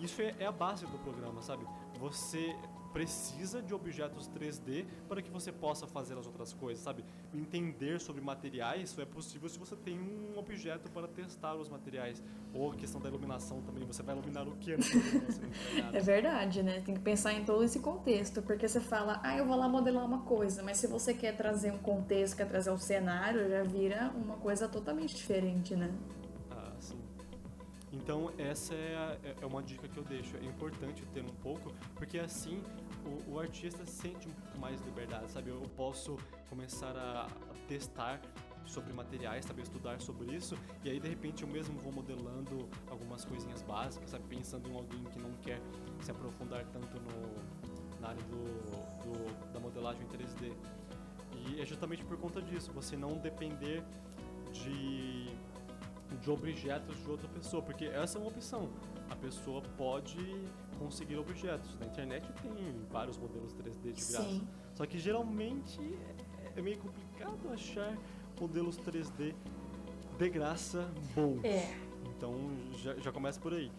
[0.00, 1.64] isso é, é a base do programa, sabe?
[1.98, 2.54] Você
[2.92, 7.04] precisa de objetos 3D para que você possa fazer as outras coisas, sabe?
[7.32, 12.22] Entender sobre materiais só é possível se você tem um objeto para testar os materiais.
[12.52, 14.72] Ou a questão da iluminação também, você vai iluminar o que
[15.92, 16.80] É verdade, né?
[16.80, 20.04] Tem que pensar em todo esse contexto, porque você fala, ah, eu vou lá modelar
[20.04, 24.12] uma coisa, mas se você quer trazer um contexto, quer trazer um cenário, já vira
[24.14, 25.92] uma coisa totalmente diferente, né?
[27.98, 30.36] Então essa é, a, é, é uma dica que eu deixo.
[30.36, 32.62] É importante ter um pouco, porque assim
[33.04, 35.50] o, o artista sente muito mais liberdade, sabe?
[35.50, 36.16] Eu posso
[36.48, 37.26] começar a,
[37.66, 38.20] testar
[38.64, 43.24] sobre materiais, saber estudar sobre isso, e aí de repente eu mesmo vou modelando algumas
[43.24, 44.24] coisinhas básicas, sabe?
[44.28, 45.60] Pensando em alguém que não quer
[46.00, 48.44] se aprofundar tanto no, na área do,
[49.04, 50.54] do, da modelagem 3D.
[51.34, 53.82] E é justamente por conta disso, você não depender
[54.52, 55.30] de
[56.20, 58.68] de objetos de outra pessoa, porque essa é uma opção.
[59.10, 60.18] A pessoa pode
[60.78, 61.78] conseguir objetos.
[61.78, 62.52] Na internet tem
[62.90, 64.22] vários modelos 3D de graça.
[64.22, 64.46] Sim.
[64.74, 65.80] Só que geralmente
[66.56, 67.96] é meio complicado achar
[68.40, 69.34] modelos 3D
[70.18, 71.42] de graça bons.
[71.44, 71.74] É.
[72.16, 72.34] Então
[72.76, 73.70] já, já começa por aí.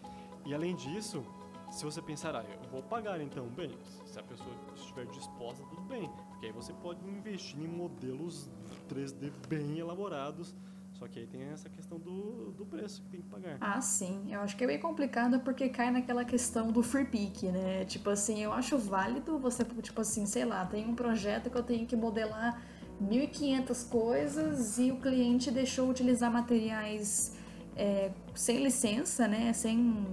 [0.46, 1.24] E além disso,
[1.70, 3.70] se você pensar, ah, eu vou pagar então, bem,
[4.04, 6.10] se a pessoa estiver disposta, tudo bem.
[6.30, 8.50] Porque aí você pode investir em modelos
[8.88, 10.54] 3D bem elaborados
[11.00, 13.56] só que aí tem essa questão do, do preço que tem que pagar.
[13.58, 14.30] Ah, sim.
[14.30, 17.86] Eu acho que é bem complicado porque cai naquela questão do free pick, né?
[17.86, 21.62] Tipo assim, eu acho válido você, tipo assim, sei lá, tem um projeto que eu
[21.62, 22.62] tenho que modelar
[23.02, 27.34] 1.500 coisas e o cliente deixou utilizar materiais
[27.74, 29.54] é, sem licença, né?
[29.54, 30.06] Sem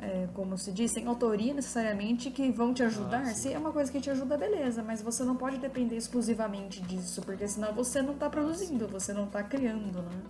[0.00, 3.22] é, como se diz, sem autoria necessariamente, que vão te ajudar.
[3.22, 6.80] Ah, se é uma coisa que te ajuda, beleza, mas você não pode depender exclusivamente
[6.82, 10.22] disso, porque senão você não está produzindo, você não está criando, né?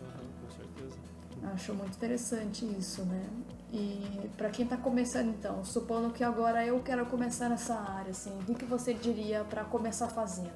[0.00, 0.96] Uhum, com certeza.
[1.52, 3.24] Acho muito interessante isso, né?
[3.72, 8.32] E para quem está começando então, supondo que agora eu quero começar nessa área, assim,
[8.48, 10.52] o que você diria para começar fazendo?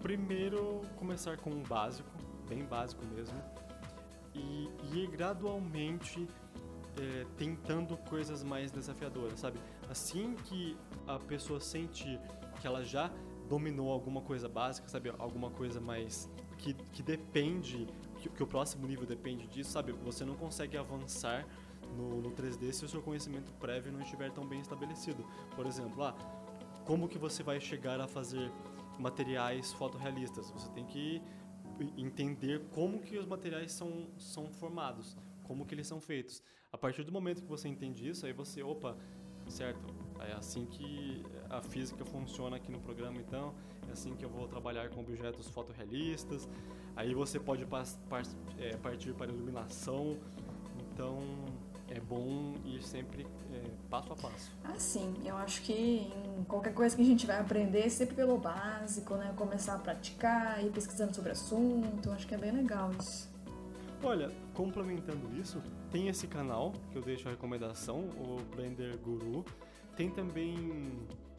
[0.00, 2.08] Primeiro, começar com um básico,
[2.48, 3.36] bem básico mesmo,
[4.34, 6.28] e ir gradualmente
[7.00, 9.58] é, tentando coisas mais desafiadoras, sabe?
[9.88, 10.76] Assim que
[11.06, 12.20] a pessoa sentir
[12.60, 13.10] que ela já
[13.48, 15.12] dominou alguma coisa básica, sabe?
[15.18, 17.86] Alguma coisa mais que, que depende,
[18.20, 19.92] que, que o próximo nível depende disso, sabe?
[19.92, 21.46] Você não consegue avançar
[21.96, 25.24] no, no 3D se o seu conhecimento prévio não estiver tão bem estabelecido.
[25.54, 26.14] Por exemplo, ah,
[26.84, 28.50] como que você vai chegar a fazer
[28.98, 30.50] materiais fotorrealistas?
[30.50, 31.20] Você tem que
[31.96, 36.42] entender como que os materiais são, são formados, como que eles são feitos.
[36.72, 38.96] A partir do momento que você entende isso, aí você, opa,
[39.48, 39.86] certo,
[40.20, 43.54] é assim que a física funciona aqui no programa, então,
[43.88, 46.48] é assim que eu vou trabalhar com objetos fotorrealistas.
[46.96, 47.66] Aí você pode
[48.58, 50.16] é, partir para iluminação.
[50.92, 51.18] Então,
[51.88, 54.52] é bom ir sempre é, passo a passo.
[54.64, 55.14] Ah, sim.
[55.24, 59.32] Eu acho que em qualquer coisa que a gente vai aprender, sempre pelo básico, né?
[59.36, 62.10] Começar a praticar, ir pesquisando sobre o assunto.
[62.12, 63.33] Acho que é bem legal isso.
[64.04, 69.46] Olha, complementando isso, tem esse canal que eu deixo a recomendação, o Blender Guru.
[69.96, 70.92] Tem também.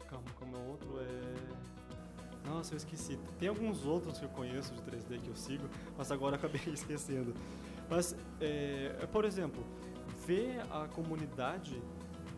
[0.08, 0.98] Calma, como é o outro?
[0.98, 2.48] É.
[2.48, 3.16] Nossa, eu esqueci.
[3.38, 7.34] Tem alguns outros que eu conheço de 3D que eu sigo, mas agora acabei esquecendo.
[7.88, 9.62] Mas, é, por exemplo,
[10.26, 11.80] ver a comunidade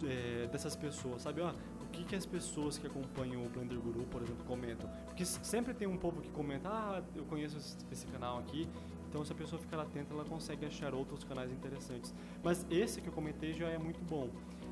[0.07, 1.41] é, dessas pessoas, sabe?
[1.41, 4.91] O que, que as pessoas que acompanham o Blender Guru, por exemplo, comentam?
[5.07, 7.57] Porque sempre tem um povo que comenta, ah, eu conheço
[7.91, 8.69] esse canal aqui,
[9.09, 12.15] então se a pessoa ficar atenta, ela consegue achar outros canais interessantes.
[12.43, 14.29] Mas esse que eu comentei já é muito bom.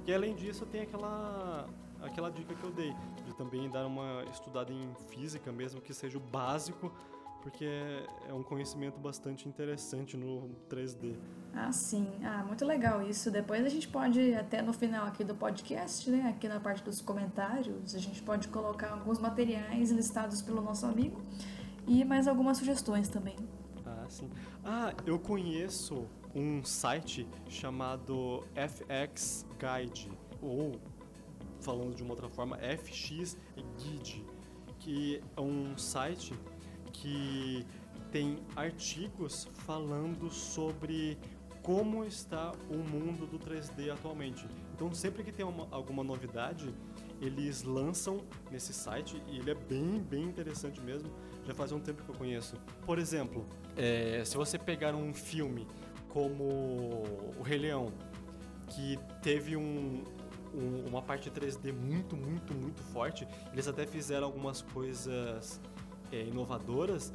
[0.06, 1.68] E além disso, tem aquela
[2.00, 6.18] aquela dica que eu dei, de também dar uma estudada em física, mesmo que seja
[6.18, 6.92] o básico,
[7.42, 7.66] porque
[8.28, 11.16] é um conhecimento bastante interessante no 3D.
[11.54, 12.06] Ah, sim.
[12.24, 13.30] Ah, muito legal isso.
[13.30, 17.00] Depois a gente pode, até no final aqui do podcast, né, aqui na parte dos
[17.00, 21.22] comentários, a gente pode colocar alguns materiais listados pelo nosso amigo
[21.86, 23.36] e mais algumas sugestões também.
[24.06, 24.30] Ah, sim.
[24.64, 30.80] Ah, eu conheço um site chamado FX Guide, ou
[31.60, 33.36] falando de uma outra forma, FX
[33.78, 34.24] Guide,
[34.78, 36.34] que é um site
[36.92, 37.66] que
[38.12, 41.18] tem artigos falando sobre
[41.62, 44.46] como está o mundo do 3D atualmente.
[44.72, 46.72] Então, sempre que tem uma, alguma novidade,
[47.20, 51.10] eles lançam nesse site e ele é bem, bem interessante mesmo.
[51.46, 52.56] Já faz um tempo que eu conheço.
[52.84, 55.66] Por exemplo, é, se você pegar um filme
[56.08, 57.04] como
[57.38, 57.92] O Rei Leão,
[58.68, 60.02] que teve um,
[60.52, 65.60] um, uma parte 3D muito, muito, muito forte, eles até fizeram algumas coisas
[66.10, 67.12] é, inovadoras.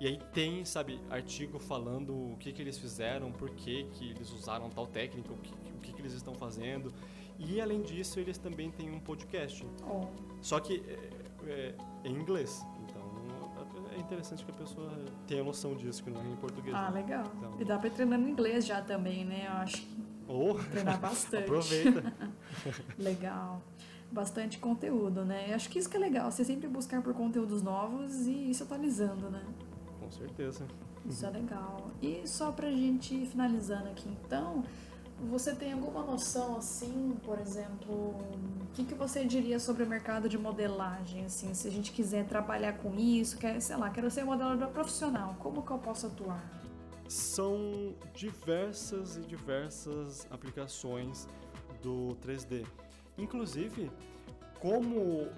[0.00, 4.32] E aí tem, sabe, artigo falando o que, que eles fizeram, por que, que eles
[4.32, 6.92] usaram tal técnica, o que, o que, que eles estão fazendo.
[7.38, 9.66] E além disso, eles também têm um podcast.
[9.86, 10.06] Oh.
[10.40, 11.74] Só que é, é,
[12.04, 12.64] em inglês.
[14.14, 14.90] Interessante que a pessoa
[15.26, 16.74] tenha noção disso, que não é em português.
[16.74, 17.00] Ah, né?
[17.00, 17.24] legal.
[17.36, 17.60] Então...
[17.60, 19.46] E dá pra ir treinando inglês já também, né?
[19.46, 20.04] Eu acho que.
[20.26, 21.44] Oh, treinar bastante.
[21.44, 22.14] Aproveita.
[22.98, 23.62] legal
[24.14, 25.50] bastante conteúdo, né?
[25.50, 28.62] Eu acho que isso que é legal, você sempre buscar por conteúdos novos e isso
[28.62, 29.44] atualizando, né?
[30.00, 30.64] Com certeza.
[31.04, 31.90] Isso é legal.
[32.00, 34.62] E só pra gente finalizando aqui, então,
[35.28, 38.14] você tem alguma noção, assim, por exemplo,
[38.74, 42.72] que, que você diria sobre o mercado de modelagem, assim, se a gente quiser trabalhar
[42.78, 46.42] com isso, quer, sei lá, quero ser modelador profissional, como que eu posso atuar?
[47.08, 51.28] São diversas e diversas aplicações
[51.80, 52.66] do 3D.
[53.16, 53.92] Inclusive,
[54.60, 55.28] como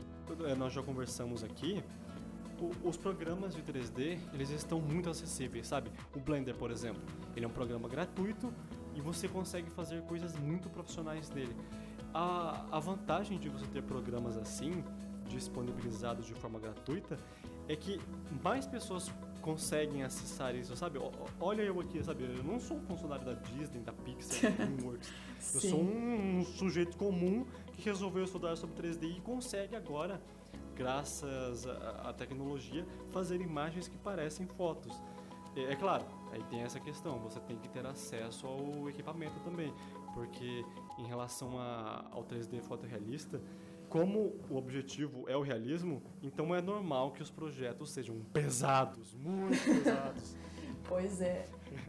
[0.47, 1.84] eh, nós já conversamos aqui,
[2.82, 5.91] os programas de 3D, eles estão muito acessíveis, sabe?
[6.14, 7.03] O Blender, por exemplo,
[7.37, 8.51] ele é um programa gratuito
[8.95, 11.55] e você consegue fazer coisas muito profissionais nele.
[12.18, 14.82] A, a vantagem de você ter programas assim,
[15.28, 17.18] disponibilizados de forma gratuita,
[17.68, 18.00] é que
[18.42, 19.12] mais pessoas
[19.42, 20.98] conseguem acessar isso, sabe?
[21.38, 22.24] Olha eu aqui, sabe?
[22.24, 25.12] Eu não sou um funcionário da Disney, da Pixar, da DreamWorks.
[25.56, 27.44] eu sou um, um sujeito comum
[27.74, 30.18] que resolveu estudar sobre 3D e consegue agora,
[30.74, 34.98] graças à tecnologia, fazer imagens que parecem fotos.
[35.54, 39.70] É, é claro, aí tem essa questão, você tem que ter acesso ao equipamento também,
[40.16, 40.64] porque
[40.96, 43.38] em relação a, ao 3D fotorrealista,
[43.86, 49.62] como o objetivo é o realismo, então é normal que os projetos sejam pesados, muito
[49.62, 50.34] pesados.
[50.88, 51.44] pois é.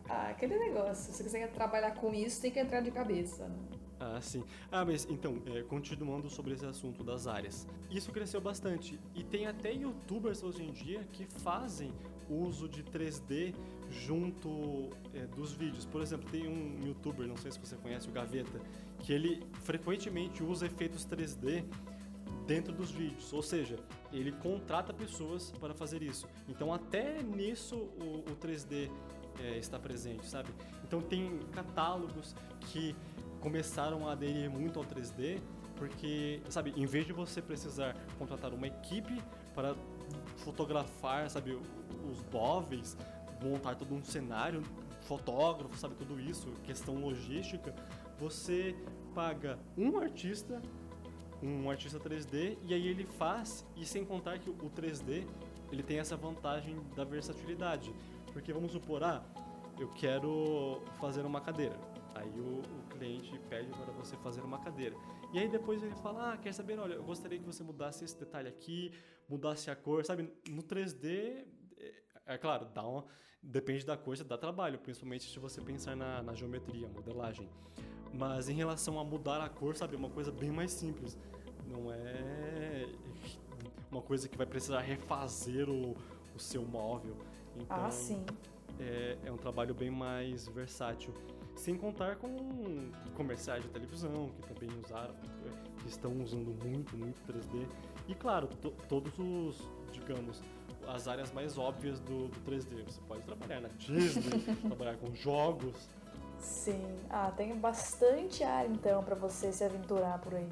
[0.09, 3.47] Ah, aquele negócio, se você quer trabalhar com isso, tem que entrar de cabeça.
[3.47, 3.55] Né?
[3.97, 4.43] Ah, sim.
[4.69, 7.65] Ah, mas então, é, continuando sobre esse assunto das áreas.
[7.89, 8.99] Isso cresceu bastante.
[9.15, 11.93] E tem até youtubers hoje em dia que fazem
[12.30, 13.55] uso de 3D
[13.89, 15.86] junto é, dos vídeos.
[15.86, 18.59] Por exemplo, tem um youtuber, não sei se você conhece, o Gaveta,
[18.99, 21.63] que ele frequentemente usa efeitos 3D
[22.45, 23.78] dentro dos vídeos, ou seja,
[24.11, 26.28] ele contrata pessoas para fazer isso.
[26.47, 28.89] Então, até nisso o, o 3D
[29.39, 30.49] é, está presente, sabe?
[30.84, 32.34] Então, tem catálogos
[32.71, 32.95] que
[33.41, 35.39] começaram a aderir muito ao 3D,
[35.75, 39.21] porque, sabe, em vez de você precisar contratar uma equipe
[39.53, 39.75] para
[40.38, 41.57] fotografar, sabe,
[42.10, 42.97] os móveis,
[43.41, 44.64] montar todo um cenário,
[45.01, 47.74] fotógrafo, sabe, tudo isso, questão logística,
[48.20, 48.76] você
[49.14, 50.62] paga um artista,
[51.41, 55.26] um artista 3D, e aí ele faz, e sem contar que o 3D,
[55.72, 57.93] ele tem essa vantagem da versatilidade,
[58.34, 59.24] porque vamos supor, ah,
[59.80, 61.80] eu quero fazer uma cadeira,
[62.16, 64.95] aí o, o cliente pede para você fazer uma cadeira,
[65.34, 68.18] e aí depois ele fala, ah, quer saber, olha, eu gostaria que você mudasse esse
[68.18, 68.91] detalhe aqui,
[69.30, 71.45] mudasse a cor, sabe, no 3D
[72.28, 73.05] é, é claro, dá uma,
[73.41, 77.49] depende da coisa, dá trabalho, principalmente se você pensar na, na geometria, modelagem.
[78.13, 81.17] Mas em relação a mudar a cor, sabe, é uma coisa bem mais simples.
[81.65, 82.88] Não é
[83.91, 85.95] uma coisa que vai precisar refazer o,
[86.36, 87.17] o seu móvel.
[87.55, 88.25] Então, ah, sim.
[88.80, 91.13] É, é um trabalho bem mais versátil.
[91.55, 95.15] Sem contar com comerciais de televisão, que também usaram,
[95.80, 97.67] que estão usando muito, muito 3D.
[98.07, 98.47] E claro,
[98.88, 100.41] todos os digamos,
[100.88, 102.86] as áreas mais óbvias do, do 3D.
[102.86, 105.90] Você pode trabalhar na Disney, trabalhar com jogos.
[106.40, 106.96] Sim.
[107.10, 110.50] Ah, tem bastante área então para você se aventurar por aí.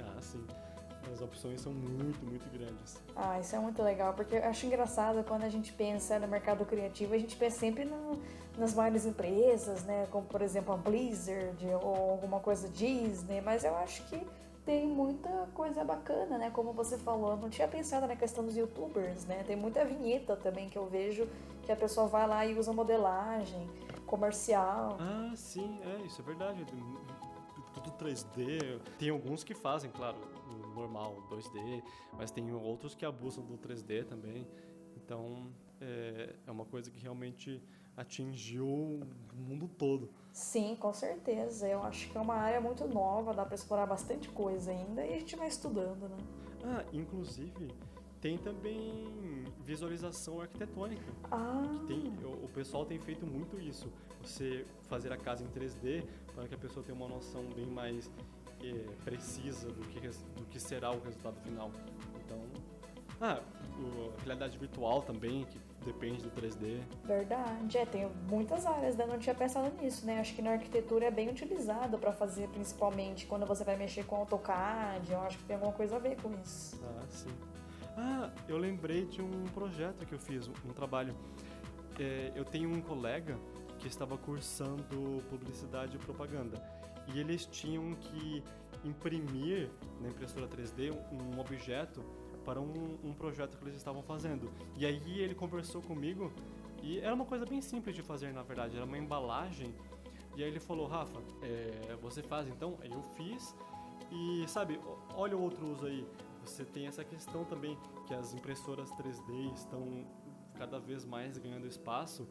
[0.00, 0.44] Ah, sim.
[1.12, 3.00] As opções são muito, muito grandes.
[3.14, 6.64] Ah, isso é muito legal, porque eu acho engraçado quando a gente pensa no mercado
[6.64, 8.20] criativo, a gente pensa sempre no,
[8.58, 10.06] nas maiores empresas, né?
[10.10, 14.26] Como por exemplo a Blizzard ou alguma coisa Disney, mas eu acho que
[14.66, 16.50] tem muita coisa bacana, né?
[16.50, 19.44] Como você falou, eu não tinha pensado na questão dos youtubers, né?
[19.44, 21.28] Tem muita vinheta também que eu vejo
[21.62, 23.70] que a pessoa vai lá e usa modelagem
[24.06, 24.96] comercial.
[25.00, 26.66] Ah, sim, é, isso é verdade.
[27.74, 28.80] Tudo 3D.
[28.98, 30.18] Tem alguns que fazem, claro,
[30.74, 31.82] normal, 2D,
[32.18, 34.48] mas tem outros que abusam do 3D também.
[34.96, 35.46] Então,
[35.80, 37.62] é, é uma coisa que realmente
[37.96, 39.00] atingiu o
[39.34, 40.10] mundo todo.
[40.32, 41.66] Sim, com certeza.
[41.66, 45.14] Eu acho que é uma área muito nova, dá para explorar bastante coisa ainda e
[45.14, 46.16] a gente vai estudando, né?
[46.64, 47.68] Ah, inclusive
[48.20, 51.04] tem também visualização arquitetônica.
[51.30, 51.84] Ah.
[51.86, 53.92] Tem, o, pessoal tem feito muito isso.
[54.22, 58.10] Você fazer a casa em 3D para que a pessoa tenha uma noção bem mais
[58.62, 58.72] é,
[59.04, 61.70] precisa do que, do que será o resultado final.
[62.24, 62.40] Então,
[63.20, 63.40] ah,
[63.78, 66.82] o, a realidade virtual também, que depende do 3D.
[67.04, 69.06] Verdade, é, tem muitas áreas, né?
[69.06, 70.18] Não tinha pensado nisso, né?
[70.18, 74.16] Acho que na arquitetura é bem utilizado para fazer, principalmente quando você vai mexer com
[74.16, 76.78] AutoCAD, eu acho que tem alguma coisa a ver com isso.
[76.84, 77.30] Ah, sim.
[77.96, 81.14] Ah, eu lembrei de um projeto que eu fiz, um trabalho.
[81.98, 83.38] É, eu tenho um colega
[83.78, 86.60] que estava cursando publicidade e propaganda
[87.14, 88.42] e eles tinham que
[88.84, 89.70] imprimir
[90.00, 92.04] na impressora 3D um objeto
[92.46, 94.50] para um, um projeto que eles estavam fazendo.
[94.76, 96.32] E aí ele conversou comigo
[96.80, 99.74] e era uma coisa bem simples de fazer, na verdade, era uma embalagem.
[100.36, 102.78] E aí ele falou, Rafa, é, você faz então?
[102.84, 103.54] Eu fiz
[104.12, 104.78] e, sabe,
[105.14, 106.06] olha o outro uso aí.
[106.44, 107.76] Você tem essa questão também
[108.06, 110.06] que as impressoras 3D estão
[110.54, 112.28] cada vez mais ganhando espaço.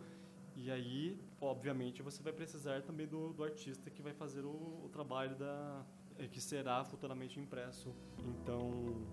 [0.55, 4.89] E aí, obviamente, você vai precisar também do, do artista que vai fazer o, o
[4.93, 5.83] trabalho da,
[6.31, 7.93] que será futuramente impresso.
[8.19, 9.05] Então,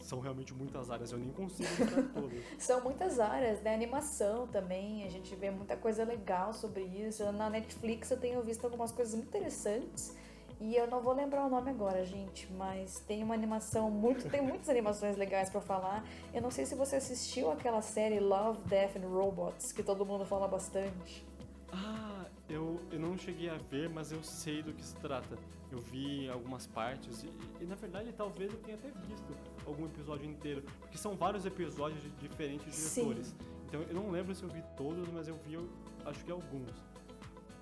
[0.00, 2.38] são realmente muitas áreas, eu nem consigo entrar todas.
[2.58, 3.74] são muitas áreas, né?
[3.74, 7.30] Animação também, a gente vê muita coisa legal sobre isso.
[7.32, 10.14] Na Netflix eu tenho visto algumas coisas muito interessantes.
[10.58, 14.40] E eu não vou lembrar o nome agora, gente, mas tem uma animação muito, tem
[14.40, 16.02] muitas animações legais para falar.
[16.32, 20.24] Eu não sei se você assistiu aquela série Love, Death and Robots, que todo mundo
[20.24, 21.26] fala bastante.
[21.70, 25.36] Ah, eu, eu não cheguei a ver, mas eu sei do que se trata.
[25.76, 30.26] Eu vi algumas partes e, e, na verdade talvez eu tenha até visto algum episódio
[30.26, 33.26] inteiro, porque são vários episódios de diferentes diretores.
[33.26, 33.34] Sim.
[33.68, 35.58] Então eu não lembro se eu vi todos, mas eu vi
[36.06, 36.72] acho que alguns.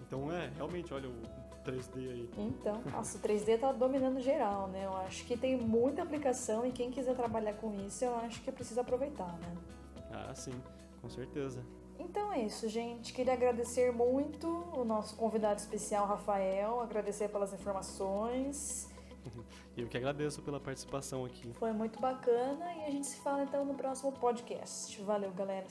[0.06, 1.22] Então é, realmente, olha o
[1.64, 2.30] 3D aí.
[2.38, 4.84] Então, nossa, o 3D tá dominando geral, né?
[4.84, 8.52] Eu acho que tem muita aplicação e quem quiser trabalhar com isso, eu acho que
[8.52, 9.56] precisa aproveitar, né?
[10.12, 10.54] Ah, sim,
[11.02, 11.64] com certeza.
[11.98, 13.12] Então é isso, gente.
[13.12, 18.88] Queria agradecer muito o nosso convidado especial, Rafael, agradecer pelas informações.
[19.76, 21.52] Eu que agradeço pela participação aqui.
[21.54, 25.00] Foi muito bacana e a gente se fala então no próximo podcast.
[25.02, 25.66] Valeu, galera.